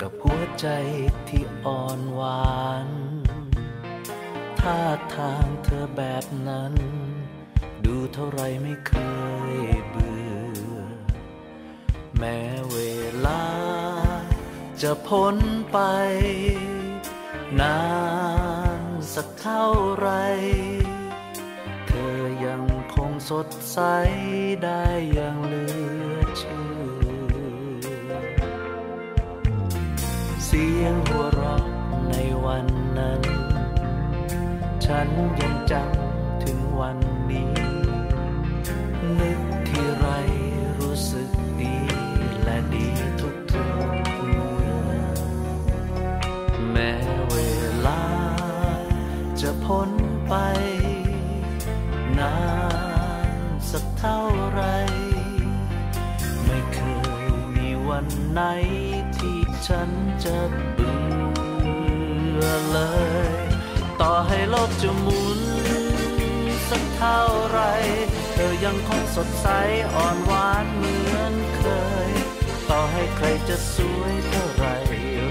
[0.00, 0.66] กับหัวใจ
[1.28, 2.54] ที่อ่อนหวา
[2.86, 2.88] น
[4.68, 4.84] ท่า
[5.16, 6.74] ทางเธอแบบนั้น
[7.84, 8.94] ดูเท่าไรไม่เค
[9.52, 9.56] ย
[9.88, 10.24] เบื่
[10.72, 10.76] อ
[12.18, 12.38] แม้
[12.72, 12.78] เว
[13.26, 13.44] ลา
[14.82, 15.36] จะพ้น
[15.72, 15.78] ไป
[17.60, 17.80] นา
[18.80, 18.82] น
[19.14, 20.08] สักเท่าไร
[21.88, 22.62] เธอยัง
[22.94, 23.78] คงสดใส
[24.64, 25.64] ได้อย่างเหลื
[26.12, 26.66] อเชื่
[28.10, 28.12] อ
[30.44, 31.64] เสียงหัวเราะ
[32.08, 32.66] ในวัน
[32.98, 33.33] นั้น
[34.84, 35.08] ฉัน
[35.40, 36.98] ยังจำถึงวัน
[37.30, 37.54] นี้
[39.18, 40.06] นึกที่ไร
[40.78, 41.30] รู้สึก
[41.60, 41.76] ดี
[42.42, 42.86] และดี
[43.20, 44.52] ทุกทุกเมื่
[44.98, 45.06] อ
[46.70, 46.92] แม้
[47.30, 47.36] เว
[47.86, 48.02] ลา
[49.40, 49.90] จะพ้น
[50.28, 50.34] ไป
[52.18, 52.36] นา
[53.28, 54.20] นสักเท่า
[54.50, 54.62] ไร
[56.44, 56.78] ไม่เค
[57.24, 58.40] ยมีวันไหน
[59.16, 59.90] ที่ฉัน
[60.24, 60.38] จะ
[60.72, 60.98] เบื่
[62.40, 62.78] อเล
[63.12, 63.13] ย
[64.00, 65.40] ต่อให้โลกจะหมุน
[66.68, 67.60] สักเท่าไร
[68.32, 69.46] เธอยังคงสดใส
[69.94, 71.62] อ่อนหวานเหมือนเค
[72.08, 72.10] ย
[72.70, 74.66] ต่อให้ใครจะสวยเท่าไร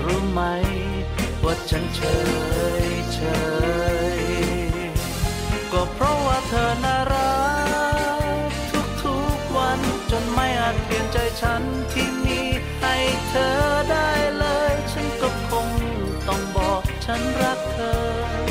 [0.05, 0.41] รู้ไหม
[1.43, 2.01] ว่าฉันเฉ
[2.86, 3.20] ยเฉ
[4.18, 4.20] ย
[5.72, 7.36] ก็เพราะว่าเธอน่ารั
[8.47, 8.49] ก
[9.03, 9.80] ทุกๆวัน
[10.11, 12.39] จนไม่อาจเปลี่ยนใจฉันที่มี
[12.82, 12.95] ให้
[13.30, 13.57] เธอ
[13.91, 15.68] ได้เลย ฉันก็คง
[16.28, 18.43] ต้องบอกฉันรักเธอ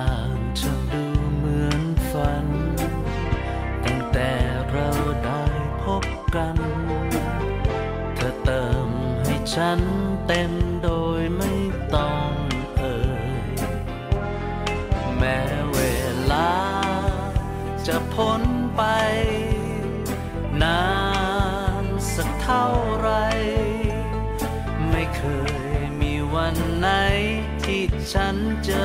[0.00, 0.30] ทุกอย่าง
[0.60, 1.04] จะดู
[1.36, 2.46] เหมือนฝัน
[3.84, 4.30] ตั้งแต่
[4.70, 4.90] เรา
[5.24, 5.42] ได้
[5.82, 6.56] พบกัน
[8.14, 8.88] เธอเติม
[9.24, 9.80] ให้ฉัน
[10.26, 10.88] เต็มโด
[11.20, 11.52] ยไม่
[11.94, 12.30] ต้อง
[12.78, 13.00] เอ่
[13.54, 13.54] ย
[15.18, 15.40] แม้
[15.74, 15.80] เว
[16.32, 16.52] ลา
[17.86, 18.42] จะพ้น
[18.76, 18.82] ไป
[20.62, 20.82] นา
[21.82, 21.84] น
[22.14, 22.66] สักเท่า
[22.98, 23.10] ไร
[24.90, 25.22] ไม่เค
[25.78, 26.88] ยมีวันไหน
[27.64, 28.36] ที่ฉัน
[28.68, 28.82] จะ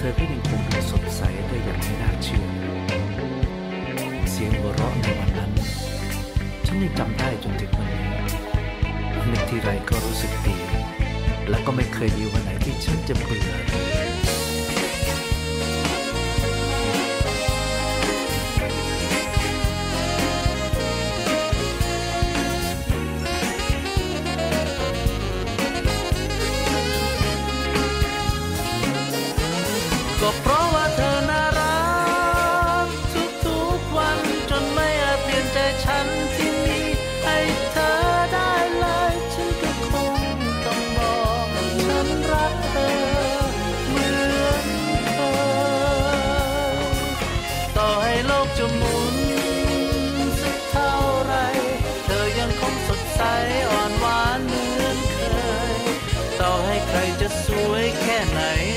[0.00, 2.46] เธอก็ยังคงดูสดใสได้อย่างไม่น่าเชื่อ
[4.30, 5.50] เสียงหัวเราะในวันนั้น
[6.66, 8.06] ฉันยังจำได้จนถึงวันนี้
[9.30, 10.56] นึกทีไรก็รู้สึกดี
[11.50, 14.27] และก็ไม่เคยมีวันไหนที่ฉันจะเบื่อ
[57.28, 58.67] ใครจ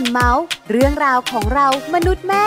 [0.00, 2.44] แอนเมาส์เรื่องราวของเรามนุษย์แม่